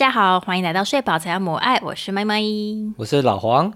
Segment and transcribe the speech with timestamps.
[0.00, 2.40] 家好，欢迎来到睡宝才要母爱，我是麦麦。
[2.96, 3.70] 我是老黄。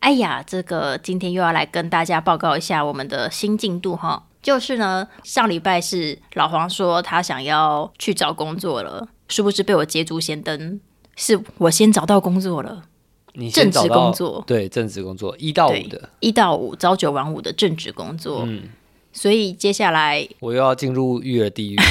[0.00, 4.24] 哎呀，这个今天又要来跟大家报告一下我们的新进度哈。
[4.42, 10.80] 就是呢，上礼拜是老黄说他想要去找工作了，殊不知被我捷足先登，
[11.14, 12.82] 是我先找到工作了。
[13.34, 18.42] 你正职工作对正职工作一到五的，，一到五朝九晚五的正职工作。
[18.44, 18.64] 嗯，
[19.12, 21.76] 所以接下来，我又要进入育儿地狱。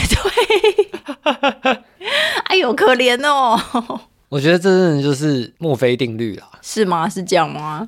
[2.45, 3.59] 哎呦，可怜哦，
[4.29, 7.07] 我觉得这真的就是墨菲定律啦，是吗？
[7.09, 7.85] 是这样吗？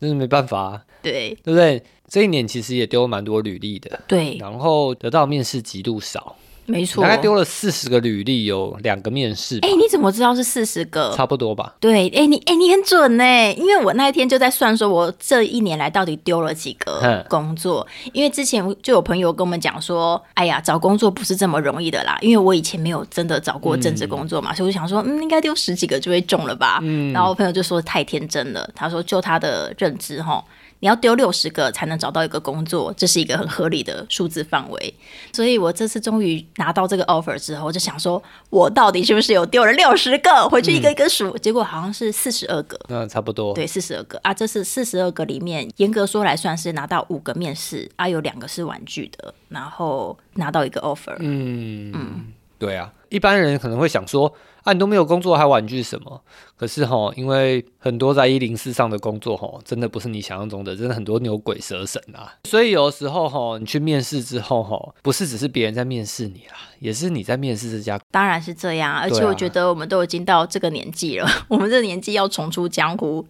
[0.00, 1.34] 真是没办法、啊，对。
[1.42, 1.82] 对不对？
[2.08, 6.36] 这一年其实也丢了蛮多履历的，对，然后得到面试极度少，
[6.68, 7.02] 没错。
[7.02, 11.12] 大概丢了四十个履历，有两个面试吧，哎、你怎么知道是四十个？
[11.16, 11.74] 差不多吧。
[11.80, 17.86] 对，哎、你哎、你很准呢，因为我那一天就在算，说我这一年来到底丢了几个嗯工作。
[18.12, 22.16] 因为之前就有朋友跟我们讲说，哎呀，找工作不是这么容易的啦。
[22.20, 26.78] 因为我以前没有真的找过正职工作嘛，所以我就想说，嗯，应该丢十几个就会中了吧。
[26.82, 30.44] 嗯然后我朋友就说太天真了，他说就他的认知哈。
[30.80, 34.94] 你要丢六十个才能找到一个工作，这是一个很合理的数字范围。
[35.32, 40.48] 所以我这次终于拿到这个 offer 之后，我就想说，我到底是不是有丢了六十个？
[40.48, 42.78] 回去一个一个数，结果好像是四十二个。
[42.88, 51.16] 嗯差不多，对，四十二个啊，这是四十二个里面，严格说来算是拿到五个面试啊，有两个是玩具的，然后拿到一个 offer。
[51.18, 54.32] 嗯嗯对啊，一般人可能会想说，
[54.64, 56.20] 啊，你都没有工作还婉拒什么？
[56.56, 62.34] 可是哈，因为很多在一零四上的工作哈，真的不是你想象中的，真的很多牛鬼蛇神啊。
[62.44, 67.98] 所以有的时候哈，你去面试之后哈，不是只是别人在面试你啦，也是你在面试这家。
[68.10, 73.24] 当然是这样，而且我觉得我们都已经到这个年纪了， 我们这个年纪要重出江湖，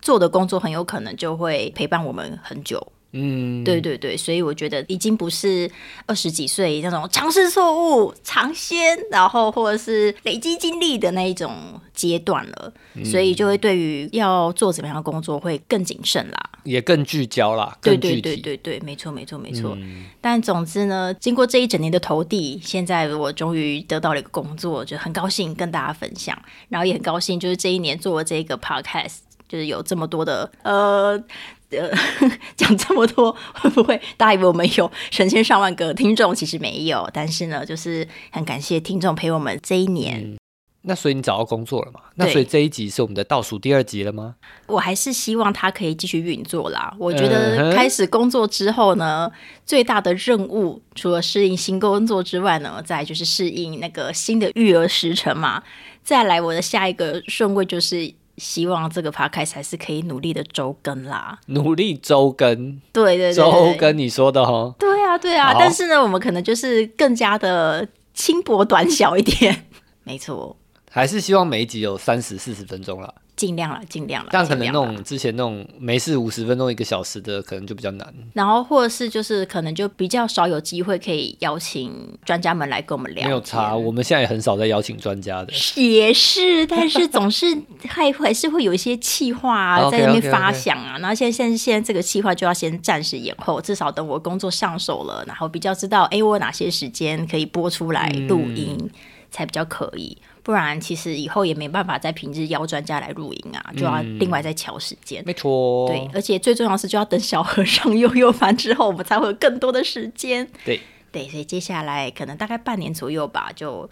[0.00, 2.84] 做的工作很有可能就会陪伴我们很久。
[3.12, 5.70] 嗯，对对对，所以我觉得已经不是
[6.06, 11.54] 二十几岁那种尝试错误、尝鲜，然后或者是累积经历的那一种
[11.94, 12.72] 阶段了，
[13.04, 16.50] 所以就会对于要做怎么样的工作会更谨慎啦。
[16.64, 18.20] 也更聚焦啦，对对。
[18.20, 19.74] 对对对，没错没错没错。
[19.78, 29.16] 嗯但总之呢，经过这一整年的投递，现在我终于得到了一个工作，就很高兴跟大家分享，然后也很高兴，就是这一年做了这个 podcast，
[29.48, 31.22] 就是有这么多的呃。
[31.72, 31.90] 呃，
[32.56, 36.34] 讲这么多会不会大家以为我们有成千上万个听众？
[36.34, 40.36] 其实没有，但是呢，就是很感谢听众陪我们这一年。
[40.84, 42.00] 那所以你找到工作了嘛？
[42.16, 44.34] 那所以这一集是我们的倒数第二集了吗？
[44.66, 46.92] 我还是希望它可以继续运作啦。
[46.98, 49.30] 我觉得开始工作之后呢，
[49.64, 55.62] 最大的任务除了适应新工作之外呢，再就是适应那个新的育儿时程嘛。
[56.02, 61.38] 再来，我的下一个顺位就是希望这个 podcast 还是可以努力的周更啦。
[61.46, 64.74] 努力周更，对对对周，更你说的哈。
[64.78, 65.54] 对啊对啊。
[65.58, 69.66] 但是呢，我们可能就是更加的轻薄短小一点。
[70.04, 70.56] 没错，
[70.90, 74.30] 还是希望每一集有三十四十分钟啦，尽量了，尽量了。
[74.32, 78.14] 但可能那种之前那种没事五十分钟一个小时的，可能就比较难。
[78.34, 81.92] 然后或者是就是可能就比较少有机会可以邀请
[82.24, 85.52] 专家们来跟我们聊，没有差，我们现在也很少在邀请专家的。
[85.74, 87.46] 也是，但是总是
[87.88, 90.98] 还还是会有一些企划啊，在那边发想啊。
[90.98, 98.90] 然后现在现在现在这个企划就要先暂时延后，至少等我工作上手了，然后比较知道哎我有哪些时间可以播出来录音、嗯
[99.32, 100.14] 才比较可以。
[100.42, 105.22] 不然其实以后也没办法在平日邀专家来录音啊，就要另外再调时间。
[105.24, 110.48] 没错，对，而且最重要的是，就要等小和尚悠悠翻之后，我们才会有更多的时间。
[110.64, 110.80] 对，
[111.12, 113.88] 对，所以接下来可能大概半年左右吧，就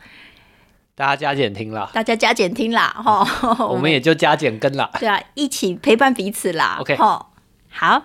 [0.97, 3.25] 大家加减听啦，大家加减听啦，哈，
[3.71, 4.91] 我们也就加减跟啦。
[4.99, 6.79] 对啊，一起陪伴彼此啦。
[6.81, 7.27] OK 齁
[7.71, 8.03] 好，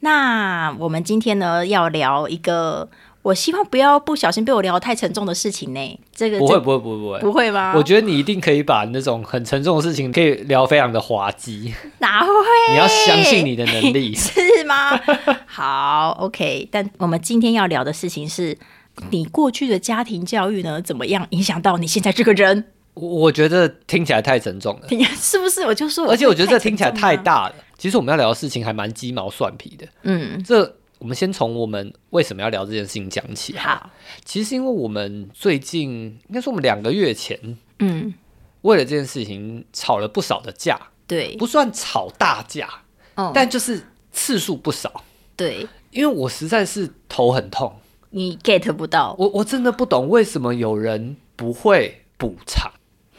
[0.00, 2.88] 那我们今天呢要聊一个，
[3.22, 6.00] 我希望不要不小心被我聊太沉重的事情呢。
[6.14, 7.74] 这个不会不会不会不会，不会吗？
[7.76, 12.28] 我觉得你一定可以把那种很沉重的事情可以聊非常的滑稽，哪会？
[12.70, 14.14] 你要相信你的能力。
[14.16, 14.98] 是吗？
[15.46, 16.68] 好，OK。
[16.70, 18.56] 但我们今天要聊的事情是，
[19.10, 22.64] 你过去的家庭教育呢，怎么样影响到你现在这个人？
[22.94, 25.62] 我我觉得听起来太沉重了， 是不是？
[25.66, 27.16] 我就说，而且我觉得这听起来太。
[27.16, 27.54] 大了。
[27.76, 29.86] 其实我们要聊的事情还蛮鸡毛蒜皮的。
[30.02, 33.90] 嗯，这我们先从我们为什么要聊这件事情讲起。，好，
[34.24, 35.90] 其实因为我们最近
[36.28, 37.36] 应该说我们两个月前
[37.80, 38.14] 嗯，
[38.62, 42.68] 为了这件事情吵了不少的架，对，不算吵大架，
[43.16, 43.82] 哦，但就是
[44.12, 45.02] 次数不少。
[45.34, 45.66] 对。
[45.90, 47.74] 因为我实在是头很痛，
[48.10, 52.70] 你 get 不到，我我真的不懂为什么有人不会补偿，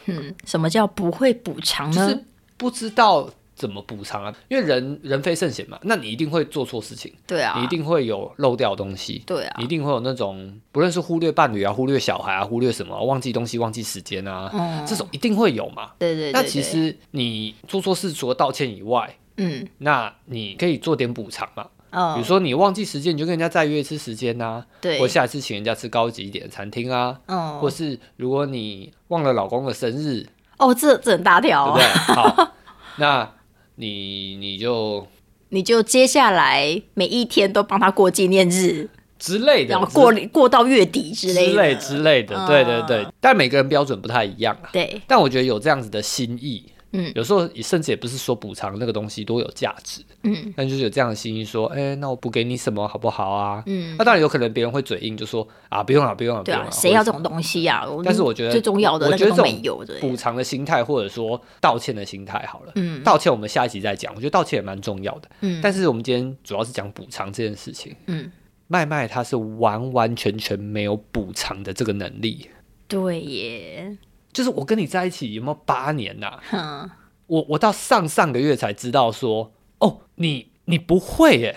[0.05, 2.07] 嗯，什么叫不会补偿呢？
[2.07, 2.25] 就是
[2.55, 3.29] 不知道
[3.61, 4.33] 怎么补偿啊？
[4.49, 15.91] 因为人人非圣贤嘛，那你一定会做错事情，对啊，你一定会有漏掉东西，对啊你一，定会有那种不论是忽略伴侣啊、忽略小孩啊、忽略什么、忘记东西、忘记时间啊，嗯，这种一定会有嘛。
[15.99, 21.67] 对对对，对那其实你做错事除了道歉以外，嗯那你可以做点补偿嘛。
[21.91, 30.25] 嗯，比如说你忘记时间，你就跟人家再约一次时间呐、对，或下一次请人家吃高级一点的餐厅啊，嗯，或是如果你忘了老公的生日，
[30.57, 31.85] 哦，这这很大对条哦不对？，
[32.15, 32.53] 好，
[32.95, 33.29] 那
[33.75, 35.07] 你你就
[35.49, 38.89] 你就接下来每一天都帮他过纪念日，
[39.19, 43.05] 之类的，然后过过到月底之之类的，类之类的，对对对。
[43.19, 44.69] 但每个人标准不太一样啊。
[44.71, 53.63] 对，但我觉得有这样子的心意，嗯有时候也甚至也不是说补偿那个东西多有价值，嗯但就是有这样的心意，说，哎、那我补给你什么好不好啊？
[53.65, 57.87] 嗯，那当然有可能别人会嘴硬，就说啊，不用了，不用了，不对啊用了。，谁要这种东西呀？
[58.03, 62.71] 但是我觉得最重要的那个我觉得这种都没有，补偿的心态，或者说道歉的心态好了。
[62.75, 65.29] 嗯道歉我们下一集再讲，我觉得道歉也蛮重要的。
[65.41, 67.95] 嗯但是我们今天主要是讲补偿这件事情。
[68.07, 68.31] 嗯，
[68.67, 72.49] 麦麦他是完完全全没有补偿的这个能力，
[72.87, 73.97] 对耶，
[74.31, 76.89] 就是我跟你在一起有没有八年呐、哼，
[77.27, 81.55] 我我到上上个月才知道说，哦，你你不会耶，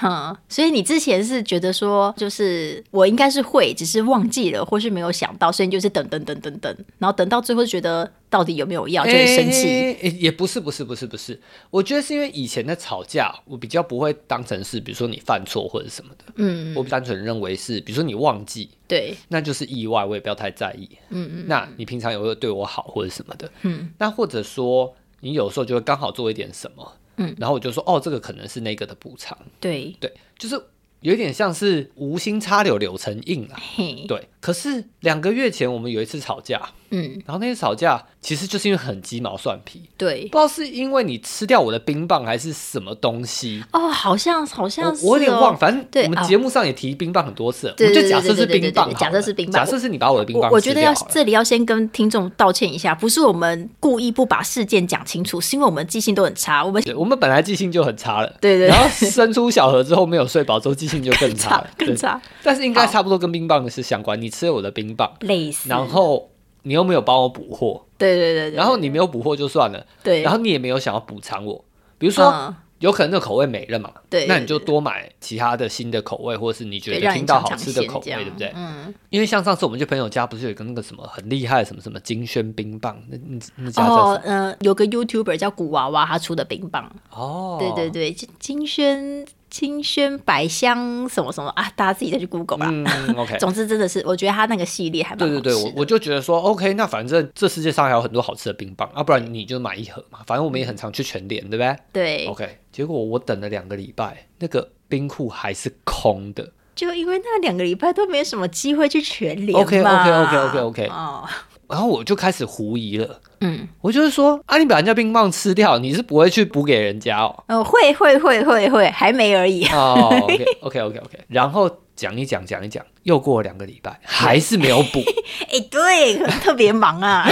[0.00, 9.96] 哼，所以你之前是觉得说，就是我应该是会，只是忘记了，或是没有想到，所以你就是等等等等等，然后等到最后觉得到底有没有要，就会生气。
[10.18, 11.40] 也不是不是不是不是，
[11.70, 20.88] 我觉得是因为以前的吵架，我比较不会当成是，比如说你犯错或者什么的，嗯，我单纯认为是，比如说你忘记，对，那就是意外，我也不要太在意。
[21.10, 21.44] 嗯嗯。
[21.48, 23.50] 那你平常有没有对我好或者什么的？
[23.62, 30.60] 嗯，那或者说你有时候就会刚好做一点什么，嗯，然后我就说哦，这个可能是那个的补偿，对，对，就是
[31.00, 33.60] 有点像是无心插柳柳成荫啊。
[33.76, 40.28] 嘿，对，可是两个月前我们有一次吵架，嗯，然后那天吵架其实就是因为很鸡毛蒜皮，对。
[40.32, 43.62] 不，知道是因为你吃掉我的冰棒还是什么东西。
[43.72, 49.64] 哦，好像好像我是、哦，我有点忘，反正我们节目上也提冰棒很多次了，对我们就假设是冰棒假设是冰棒。
[49.64, 66.30] 假设是你把我的冰棒我我觉得要这里要先跟听众道歉一下，不是我们故意不把事件讲清楚，是因为我们记性都很差，我们我们本来记性就很差了，对对然后生出小河之后没有睡饱之后记性就更差了，对 更差，但是应该差不多跟冰棒是相关，你吃了我的冰棒，类似，然后
[66.62, 71.64] 你又没有帮我补货，对对对对，然后你没有补货就算了，对，然后你也没有想要补偿我，
[71.98, 72.24] 比如说。
[72.26, 73.92] 嗯有可能那个口味没了嘛？
[74.08, 78.52] 对那你就多买其他的新的口味，或者是你觉得听到好吃的口味，对不对？
[78.54, 84.32] 嗯，因为像上次我们去朋友家，不是有一个那个什么很厉害的什么什么金萱冰棒，那那那家叫哦什，么？
[84.32, 92.68] 呃，有个 YouTuber 叫古娃娃，他出的冰棒，哦，对对对，金金萱金萱百香什么什么啊，大家自己再去 Google 吧。
[92.70, 92.84] 嗯
[93.16, 106.52] ，OK， 总之真的是，我觉得他那个系列还蛮对对对，好我我就觉得说，OK，那反正这世界上还有很多好吃的冰棒啊，不然你就买一盒嘛，反正我们也很常去全联，对不对对，？OK，结果我等了两个礼拜，那个冰库还是空的。
[106.74, 111.28] 就因为那两个礼拜都没什么机会去全联 OK，OK，OK，OK，OK 哦，
[111.68, 117.44] 然后我就开始狐疑了，嗯，我就是说，啊，你把人家冰棒吃掉，你是不会去补给人家哦。
[117.48, 119.66] 哦，会会会会会，还没而已。
[119.66, 125.00] 哦，OK，OK，OK，OK， 然后讲一讲，讲一讲，又过了两个礼拜，还是没有补。
[125.52, 127.28] 哎、对，特别忙啊。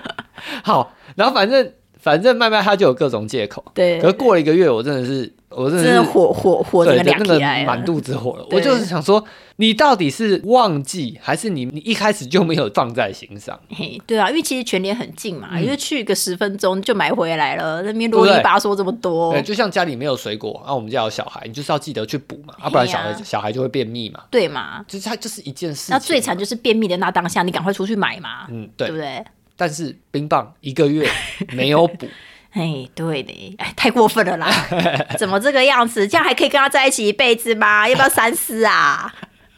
[0.64, 3.62] 好，然后反正反正麦麦他就有各种借口。
[3.74, 8.46] 对可是过了一个月，我真的是，我真的是火火火整对，个就那个满肚子火了。
[8.50, 9.22] 我就是想说，
[9.56, 13.58] 你到底是忘记，还是你你一开始就没有放在心上？
[13.70, 24.24] 嘿，对啊，因为其实全年很近嘛，因为去个十分钟就买回来了，那边啰里吧嗦这么多对，，就像家里没有水果，啊，我们家有小孩，你就是要记得去补嘛，啊，不然小孩、小孩就会便秘嘛。
[24.30, 24.84] 对嘛？
[24.88, 25.92] 就是它就是一件事。
[25.92, 28.96] 那最惨就是便秘的那当下，你赶快出去买嘛，嗯，对对不。
[28.98, 29.24] 对？
[29.56, 31.08] 但是冰棒一个月
[31.54, 32.08] 没有补，
[32.50, 34.50] 哎，对的，哎，太过分了啦！
[35.16, 36.08] 怎么这个样子？
[36.08, 37.88] 这样还可以跟他在一起一辈子吗？
[37.88, 39.14] 要不要三思啊？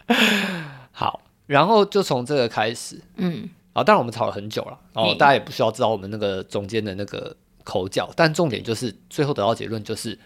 [0.92, 7.34] 好，然后就从这个开始，嗯，啊，当然我们吵了很久了，哦嘿，大家也不需要知道我们那个中间的那个
[7.64, 10.18] 口角，但重点就是最后得到结论就是，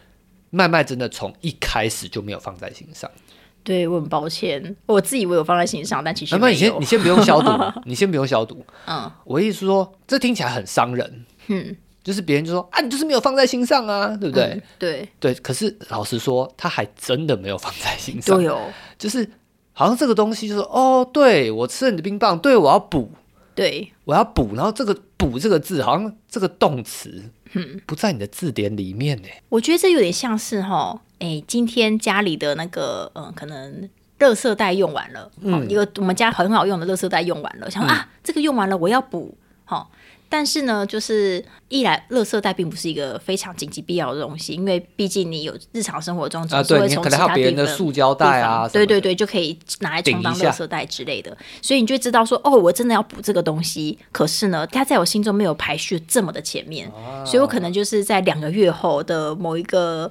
[0.50, 3.10] 麦麦真的从一开始就没有放在心上。
[3.62, 6.78] 对我很抱歉，我自以为我放在心上，但其实麦麦，没有。
[6.78, 6.84] 你先你。
[6.86, 7.50] 先不用消毒，
[7.84, 8.64] 你先不用消毒。
[8.86, 9.10] 嗯。
[9.24, 14.44] 我意思是说，这听起来很伤人，嗯，就是别人就说啊，你就是没有放在心上啊，对不对？
[14.44, 15.08] 嗯对。
[15.20, 19.30] 对，可是老实说，他还真的没有放在心上，对哦，就是
[19.80, 23.10] 好像这个东西就是哦，对我吃了你的冰棒，对我要补，
[23.54, 23.90] 对。
[24.04, 27.80] 我要补，然后这个“补”这个字，好像这个动词，嗯。
[27.86, 29.28] 不在你的字典里面呢。
[29.48, 33.88] 我觉得这有点像是哈，哎，今天家里的那个嗯，可能。
[34.20, 39.34] 垃圾袋用完了，嗯，一个我们家很好用的垃圾袋用完了，想说、啊，这个用完了我要补，
[39.64, 39.90] 好，
[40.30, 47.72] 但是呢，就是一来，垃圾袋并不是一个非常紧急必要的东西，因为毕竟你有日常生活中总是会从其可能还有别人他地方。
[47.72, 60.10] 的塑胶袋啊，对对对，就可以拿来充当垃圾袋之类的，所以你就知道说，哦，我真的要补这个东西，可是呢，它在我心中没有排序这么的前面，啊所以我可能就是在两个月后的某一个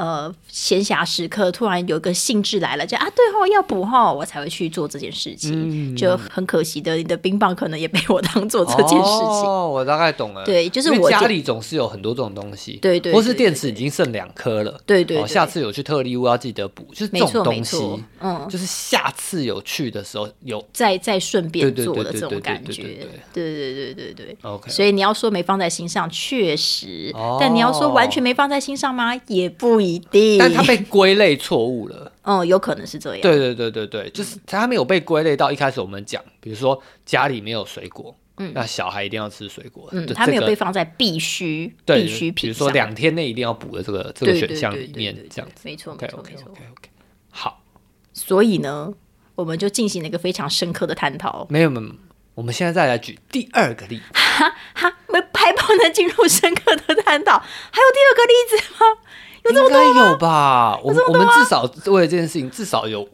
[0.00, 5.94] 呃闲暇时刻突然有个兴致来了就啊对哦要补后我才会去做这件事情。
[5.94, 9.44] 就很可惜的你的冰棒可能也被我当做这件事情。
[9.44, 10.44] 哦我大概懂了。
[10.44, 12.78] 对就是我家里总是有很多这种东西。
[12.80, 17.76] 对对或是电池已经剩两颗了对对下次有去特例屋要记得补就是这种东西
[18.20, 18.46] 嗯。
[18.48, 22.82] 就是下次有去的时候有再再顺便做的这种感觉。
[23.32, 23.94] 对对对。
[23.94, 27.12] 对对 ok 所以你要说没放在心上确实。
[27.38, 29.14] 但你要说完全没放在心上吗？
[29.26, 30.38] 也不一定。
[30.38, 32.12] 但他被归类错误了。
[32.22, 33.20] 哦，有可能是这样。
[33.20, 45.62] 对对对对对，就是他没有被归类到一开始我们讲，比如说家里没有水果，嗯，那小孩一定要吃水果，嗯，就它没有被放在必须必需品比如说两天内一定要补的这个这个选项里面这样子。
[45.64, 46.90] 没错没错没错 OK OK，
[47.30, 47.62] 好，
[48.12, 48.92] 所以呢，
[49.34, 51.46] 我们就进行了一个非常深刻的探讨。
[51.50, 51.88] 没有没有，
[52.34, 54.04] 我们现在再来举第二个例子。
[54.12, 58.98] 哈，没还不能进入深刻的探讨，还有第二个例子吗？
[59.44, 60.78] 有这么应该有吧？
[60.82, 63.08] 我们我们至少为了这件事情，至少有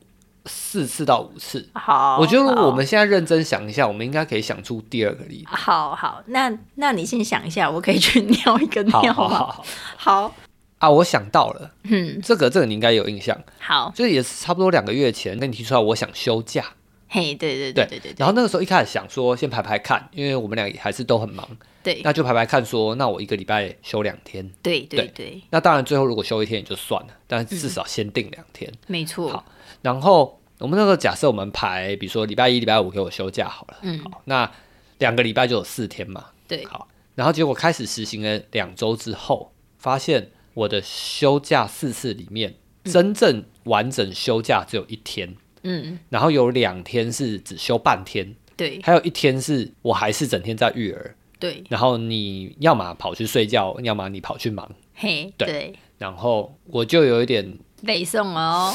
[0.46, 1.68] 四次到五次。
[1.74, 5.46] 好，我觉得好我们现在认真想一下，我们应该可以想出第二个例子。
[5.56, 9.12] 好好，那那你先想一下，我可以去尿一个尿吗？
[9.12, 9.64] 好好好
[9.96, 10.34] 好，
[10.78, 10.90] 啊！
[10.90, 16.64] 我想到了，嗯，这个这个你应该有印象，好，就是也是差不多两个月前跟你提出来，我想休假。
[17.08, 21.48] 嘿，对对对对对然后那个时候一开始想说先排排看，因为我们俩也还是都很忙，
[21.86, 22.00] 对。
[22.02, 24.50] 那就排排看说，那我一个礼拜休两天。
[24.60, 28.72] 对对对对，那当然最后如果休一天也就算了，但至少先定两天。
[28.88, 29.30] 没错。
[29.30, 29.44] 好，
[29.82, 34.50] 然后我们那个假设我们排，比如说礼拜一、礼拜五给我休假好了，嗯，好，那
[34.98, 48.80] 两个礼拜就有四天嘛，对，好，然后结果开始实行了两周之后，发现我的休假四次里面，真正完整休假只有一天，嗯，然后有两天是只休半天，对。
[48.82, 58.74] 还有一天是我还是整天在育儿，对，然后你要么跑去睡觉，要么你跑去忙，嘿，对对，然后我就有一点北宋哦，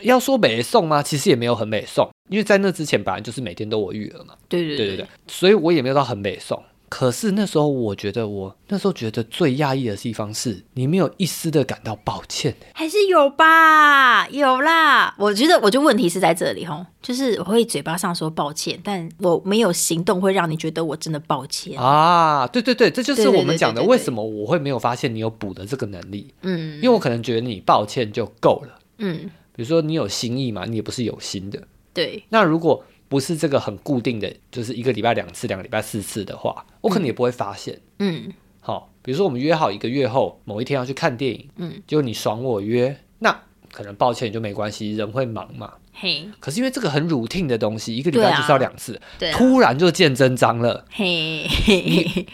[0.00, 1.02] 要说北宋吗？
[1.02, 4.86] 其实也没有很北宋，因为在那之前本来就是每天都我育儿嘛，对对对。
[4.88, 6.62] 对对，所以我也没有到很美送。
[6.92, 15.14] 可是那时候我觉得我那时候觉得最压抑的地方是你没有一丝的感到抱歉，还是有吧，有啦。
[15.16, 21.80] 我觉得，我觉得问题是在这里吼，就是我会嘴巴上说抱歉，但我没有行动会让你觉得我真的抱歉。
[21.80, 28.78] 啊，对对对，这就是我们讲的为什么我会没有发现你有补的这个能力，嗯因为我可能觉得你抱歉就够了。
[28.98, 31.58] 嗯，比如说你有心意嘛，你也不是有心的。
[31.94, 37.78] 对，那如果不是这个很固定的，就是一个礼拜两次、两个礼拜四次的话，我可能也不会发现。
[37.98, 38.32] 嗯。
[38.62, 45.74] 好，比如说我们约好一个月后某一天要去看电影，嗯，结果你爽我约，那可能抱歉就没关系，人会忙嘛。
[45.92, 46.26] 嘿。
[46.40, 50.86] 可是因为这个很 routine 的东西，一个礼拜就是要两次，对啊突然就见真章了。
[50.90, 51.46] 嘿，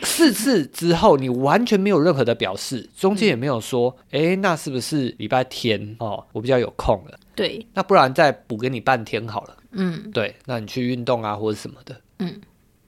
[0.02, 9.56] 四次之后，你完全没有任何的表示，中间也没有说，诶，那是不是礼拜天哦，我比较有空了，对，那不然再补给你半天好了。
[9.72, 10.10] 嗯。
[10.12, 12.40] 对，那你去运动啊或者什么的，嗯。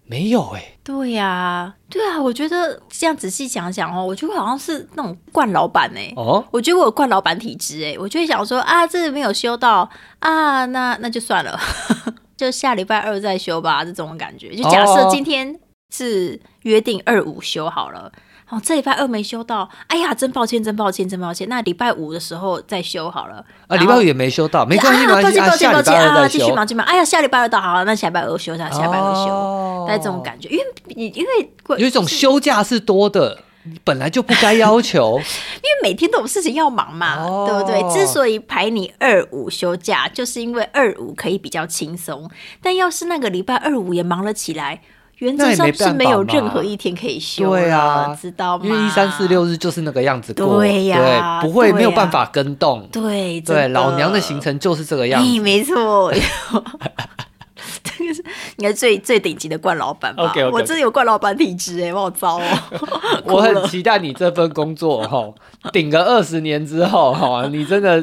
[0.04, 9.88] 没有哎，对呀、对啊，我觉得这样仔细想想哦，我觉得好像是那种惯老板哎、哦，我觉得我有惯老板体质哎，我就会想说啊，这个没有修到。
[10.18, 11.56] 啊，那那就算了，
[12.36, 14.52] 就下礼拜二再修吧，这种感觉。
[14.56, 15.08] 就假设哦。
[15.12, 15.60] 今天
[15.94, 18.00] 是约定二五修好了。
[18.00, 18.12] 哦，
[18.58, 21.48] 这礼拜二没修到，哎呀，真抱歉，真抱歉，真抱歉。
[21.48, 23.44] 那礼拜五的时候再修好了。
[23.68, 26.28] 啊，礼拜五也没休到，没关系，没啊，关系，啊，抱歉，抱歉，抱歉啊。
[26.28, 26.86] 继续忙，继续忙。
[26.86, 30.48] 哎呀，下礼拜二到，好，那下礼拜二休，下下礼拜二休，哦大概这种感觉。
[30.48, 35.18] 因为你因为有一种休假是多的，你本来就不该要求。
[35.62, 37.94] 因为每天都有事情要忙嘛，哦对不对？
[37.94, 42.28] 之所以排你二五休假，就是因为二五可以比较轻松。
[42.62, 44.80] 但要是那个礼拜二五也忙了起来，
[45.20, 48.64] 原则上是没有任何一天可以休对，啊知道吗？
[48.66, 52.86] 因为一三四六日就是那个样子过，对呀对不会没有办法跟动。
[52.90, 54.40] 对对，老娘的行。
[54.40, 55.40] 程就是这个样哎，子。
[55.40, 56.10] 没错，
[57.84, 58.24] 这个是
[58.56, 62.42] 应该最最顶级的冠老板吧我真的有冠老板体质哎，我好糟哦。
[63.24, 65.28] 我很期待你这份工作哈，
[65.74, 68.02] 顶个二十年之后哈，你真的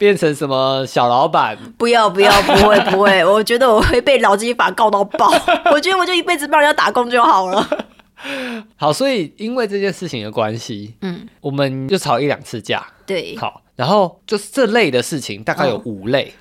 [0.00, 1.54] 变成什么小老板？
[1.76, 5.30] 不要不要，不会不会， 我觉得我会被劳基法告到爆。
[5.70, 7.86] 我觉得我就一辈子帮人家打工就好了。
[8.76, 12.82] 好，所以因为这件事情的关系，嗯，我们就吵一两次架。
[13.04, 16.32] 对，好，然后就是这类的事情大概有五类。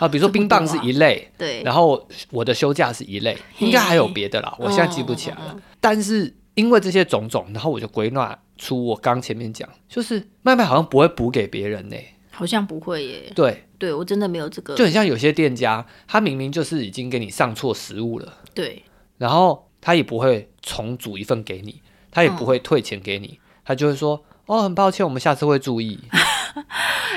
[0.00, 5.56] 啊，比如说冰棒是一类，对，然后我的休假是一类，嘿应该还有别的啦，我现在记不起来了。
[5.80, 11.96] 但是因为这些种种，然后我就归纳出我刚前面讲，就是麦麦好像不会补给别人呢、
[12.30, 13.32] 好像不会耶。
[13.34, 18.84] 对，对我真的没有这个，就很像有些店家，他明明就是已经给你上错食物了，对，
[19.18, 24.24] 然后他也不会重煮一份给你，他也不会退钱给你，他就会说。
[24.46, 26.00] 哦，很抱歉，我们下次会注意。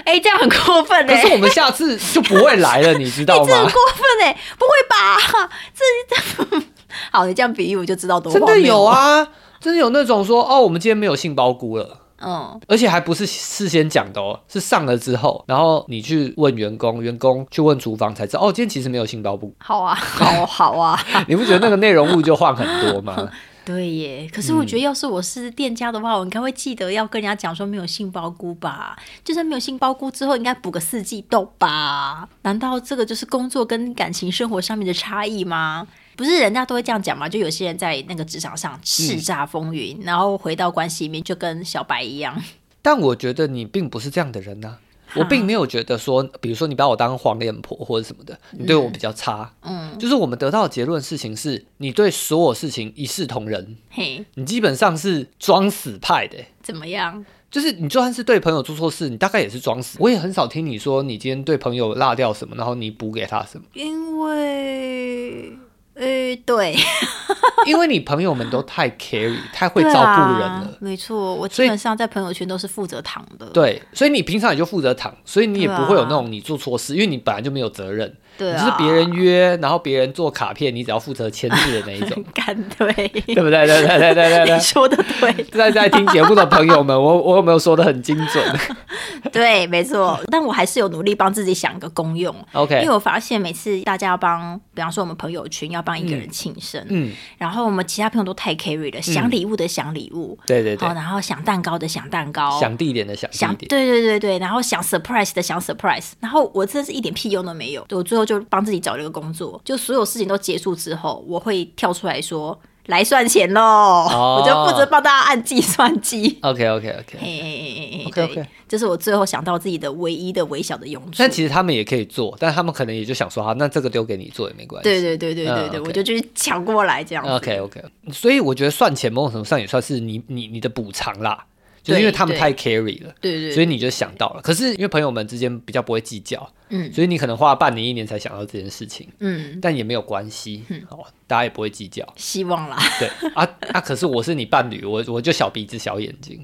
[0.05, 3.47] 哎，这样很过分哎，可是我们下次就不会来了， 你知道吗？
[3.49, 5.49] 这很过分哎，不会吧？
[5.73, 6.63] 这 这，
[7.11, 9.27] 好，你这样比喻我就知道多真的有，啊，
[9.59, 12.01] 真的有那种说，哦，我们今天没有杏鲍菇了。
[12.25, 19.53] 嗯，而且还不是事先讲的哦，是上了之后，然后你去问员工，员工去问厨房才知道，哦，今天其实没有杏鲍菇。
[19.59, 23.29] 好啊，好 好啊， 你不觉得那个内容物就换很多吗？
[23.65, 24.29] 对耶。
[24.33, 28.97] 可是我觉得，要是我是店家的话，我应该会记得要跟人家讲说没有杏鲍菇吧。
[29.23, 32.27] 就算没有杏鲍菇之后，应该补个四季豆吧？
[32.41, 35.87] 难道这个就是工作跟感情生活上面的差异吗？
[36.15, 37.27] 不是人家都会这样讲嘛？
[37.27, 42.41] 就有些人在那个职场上叱咤风云，然后回到关系里面就跟小白一样。
[42.81, 44.77] 但我觉得你并不是这样的人呐、
[45.15, 49.53] 我并没有觉得说，比如说你把我当黄脸婆或者什么的，你对我比较差。
[49.61, 56.37] 嗯，就是我们得到的结论事情是，你对所有事情一视同仁，嘿，你基本上是装死派的。
[56.61, 57.23] 怎么样？
[57.51, 59.97] 就是你就算是对朋友做错事，你大概也是装死。
[60.01, 65.55] 我也很少听你说你今天对朋友落掉什么，然后你补给他什么，因为，
[65.95, 66.75] 呃，对，
[67.67, 70.77] 因为你朋友们都太 carry，太会照顾啊人了。
[70.79, 73.45] 没错，我基本上在朋友圈都是负责躺的。
[73.47, 83.65] 对，所以你平常也就负责躺，所以你也不会有那种你做错事，因为你本来就没有责任，对啊，你就是别人约，然后别人做卡片，你只要负责签字的那一种， 干对，对不对？
[83.65, 84.55] 对对对对对对。
[84.55, 84.59] 你。
[84.63, 88.59] 说的对，在在听节目的朋友们，我我有没有说的很精准？
[89.31, 90.19] 对，没错。
[90.31, 100.87] 但我还是有努力帮自己想一个功用，？OK，因为我发现每次大家要帮，比方说我们朋友圈要帮一个人庆生，嗯，然后我们其他朋友都太 carry 了，想礼物的想礼物，对对对。
[100.87, 107.85] 好，，然后想蛋糕的想蛋糕，想地点的想想地点，对对对对，然后想 surprise 的想 surprise，然后我真的是一点屁用都没有。
[107.91, 116.37] 我最后就帮自己找了一个工作，就所有事情都结束之后，我会跳出来说来算钱喽，哦我就负责帮大家按计算机。
[116.41, 117.17] OK OK OK。
[117.17, 121.11] 嘿嘿嘿嘿嘿，OK，OK 对，这是我最后想到自己的唯一的微小的用处。
[121.17, 124.89] 但其实他们也可以做，但他们可能也就想说，好，那这个丢给你做也没关系。
[124.89, 127.31] 对对对对对嗯对，，OK 我就去抢过来这样子。
[127.31, 127.81] OK OK，
[128.11, 131.45] 所以我觉得算钱某种程度上也算是你你你的补偿啦，
[131.83, 134.41] 就是因为他们太 carry 了，对对，所以你就想到了。
[134.41, 142.07] 可是因为朋友们之间比较不会计较，嗯所以你可能花了半年一年才想到这件事情，嗯，但也没有关系，哦，大家也不会计较。
[142.15, 142.77] 希望啦。
[142.99, 143.43] 对啊
[143.73, 146.43] 啊，可是我是你伴侣，我我就小鼻子小眼睛，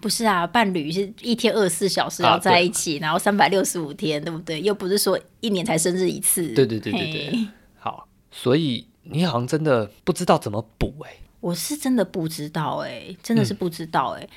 [0.00, 4.60] 不是啊，伴侣是一天二十四小时啊要在一起，然后三百六十五天，对不对？
[4.60, 6.46] 又不是说一年才生日一次。
[6.48, 7.46] 对对对对对
[7.78, 14.28] 好，所以你好像真的不知道怎么补哎、我是真的不知道哎、真的是不知道哎、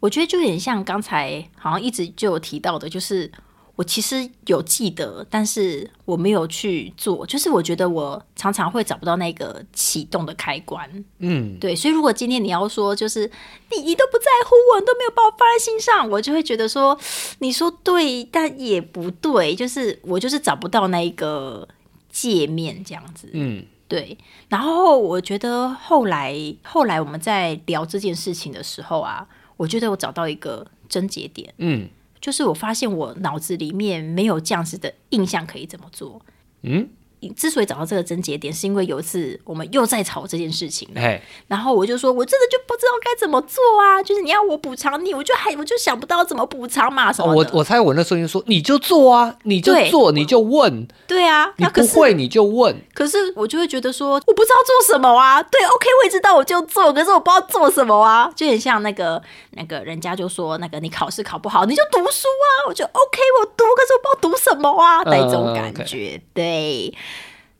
[0.00, 3.30] 我觉得就有点像刚才好像一直就有提到的，就是
[3.74, 7.26] 我其实有记得，但是我没有去做。
[7.26, 10.88] 就是我觉得我常常会找不到那个启动的开关。
[11.18, 13.30] 嗯，对，所以如果今天你要说，就是
[13.70, 16.98] 你你都不在乎我，你都没有把我放在心上，我就会觉得说，
[17.40, 21.68] 你说对，但也不对，就是我就是找不到那一个
[22.08, 23.28] 界面这样子。
[23.34, 24.18] 嗯对，
[24.48, 31.88] 然后我觉得后来后来我们在聊这件事情的时候啊，我觉得我找到一个症结点，嗯
[32.20, 36.20] 就是我发现我脑子里面没有这样子的印象可以怎么做。
[36.62, 36.88] 嗯，
[37.34, 44.02] 之所以找到这个症结点，是因为有一次我们又在吵这件事情，哎，然后我就说，我真的就不知道该怎么做啊！
[44.02, 47.50] 就是你要我补偿你，我就还我就想不到怎么补偿嘛什哦么的。
[47.52, 55.42] 我我猜我那时候就说你就做啊，你就做，你就问，对啊，你那不会你就问，可是我就会觉得说，我不知道做什么啊。
[55.42, 58.30] 对，OK，我也知道我就做，可是我不知道做什么啊。
[58.36, 59.20] 就很像那个
[59.52, 62.68] 那个人家就说，那个你考试考不好，你就读书啊。
[62.68, 66.20] 我就 OK，我读，可是我不知道读什么啊，嗯那种感觉。
[66.34, 66.92] 对。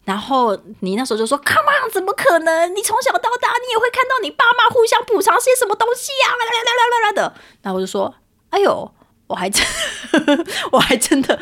[0.07, 2.75] 然后你那时候就说：“Come on，怎么可能？
[2.75, 8.15] 你从小到大，你也会看到你爸妈互相补偿些什么东西呀、啦啦啦啦啦啦的。”然后我就说
[8.51, 8.95] ：“哎呦，
[9.27, 9.67] 我还真，
[10.71, 11.39] 我还真的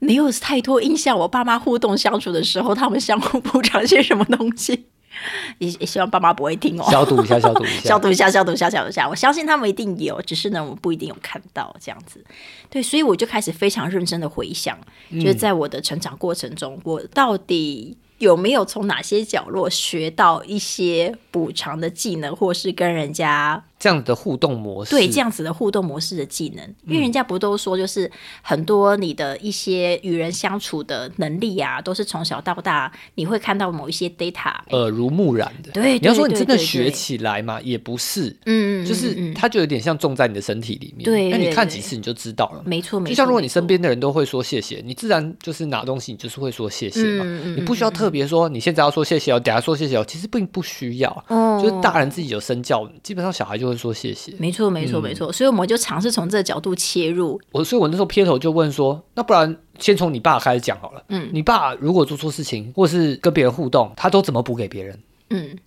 [0.00, 4.86] 没有太多印象，我爸妈互动相处的时候，他们相互补偿些什么东西。
[5.58, 9.08] 也也希望爸妈不会听哦，消毒一下，消毒一下， 消毒一下，消毒一下，消毒一下。
[9.08, 12.24] 我相信他们一定有，只是呢，我们不一定有看到这样子。
[12.70, 14.78] 对，所以我就开始非常认真的回想，
[15.12, 28.10] 就是在我的成长过程中，我到底有没有从哪些角落学到一些补偿的技能，或是跟人家这样子的互动模式，对这样子的互动模式的技能，因为人家不都说，就是
[28.40, 35.72] 很多你的一些与人相处的能力啊，都是从小到大你会看到某一些 data，耳濡目染的。
[35.72, 39.34] 对，你要说你真的学起来嘛，也不是，嗯，嗯就是嗯嗯。
[39.34, 41.04] 它就有点像种在你的身体里面。
[41.04, 42.62] 对那你看几次你就知道了。
[42.64, 47.24] 没错没错，就像如果你身边的人都会说谢谢，你自然就是拿东西，你就是会说谢谢嘛。
[47.26, 51.24] 嗯嗯你不需要特别说你现在要说谢谢哦，等下说谢谢哦，其实并不需要。
[51.28, 51.60] 哦。
[51.62, 54.32] 就是大人自己有身教，基本上小孩就会说谢谢。
[54.38, 61.04] 没错没错没嗯错，所以我们就尝试从这个角度切入，我所以，我那时候撇头就问说，那不然先从你爸开始讲好了。
[61.08, 64.98] 嗯你爸如果做错事情，或是跟别人互动，他都怎么补给别人？
[65.30, 65.58] 嗯，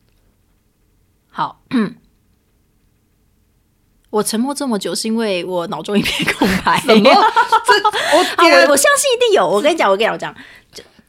[1.30, 1.62] 好，
[4.10, 6.80] 我沉默这么久是因为我脑中一片空白。
[6.80, 7.04] 什么？
[7.04, 7.10] 这
[8.18, 8.20] 我
[8.66, 9.48] 我我相信一定有。
[9.48, 10.34] 我跟你讲，我跟你讲，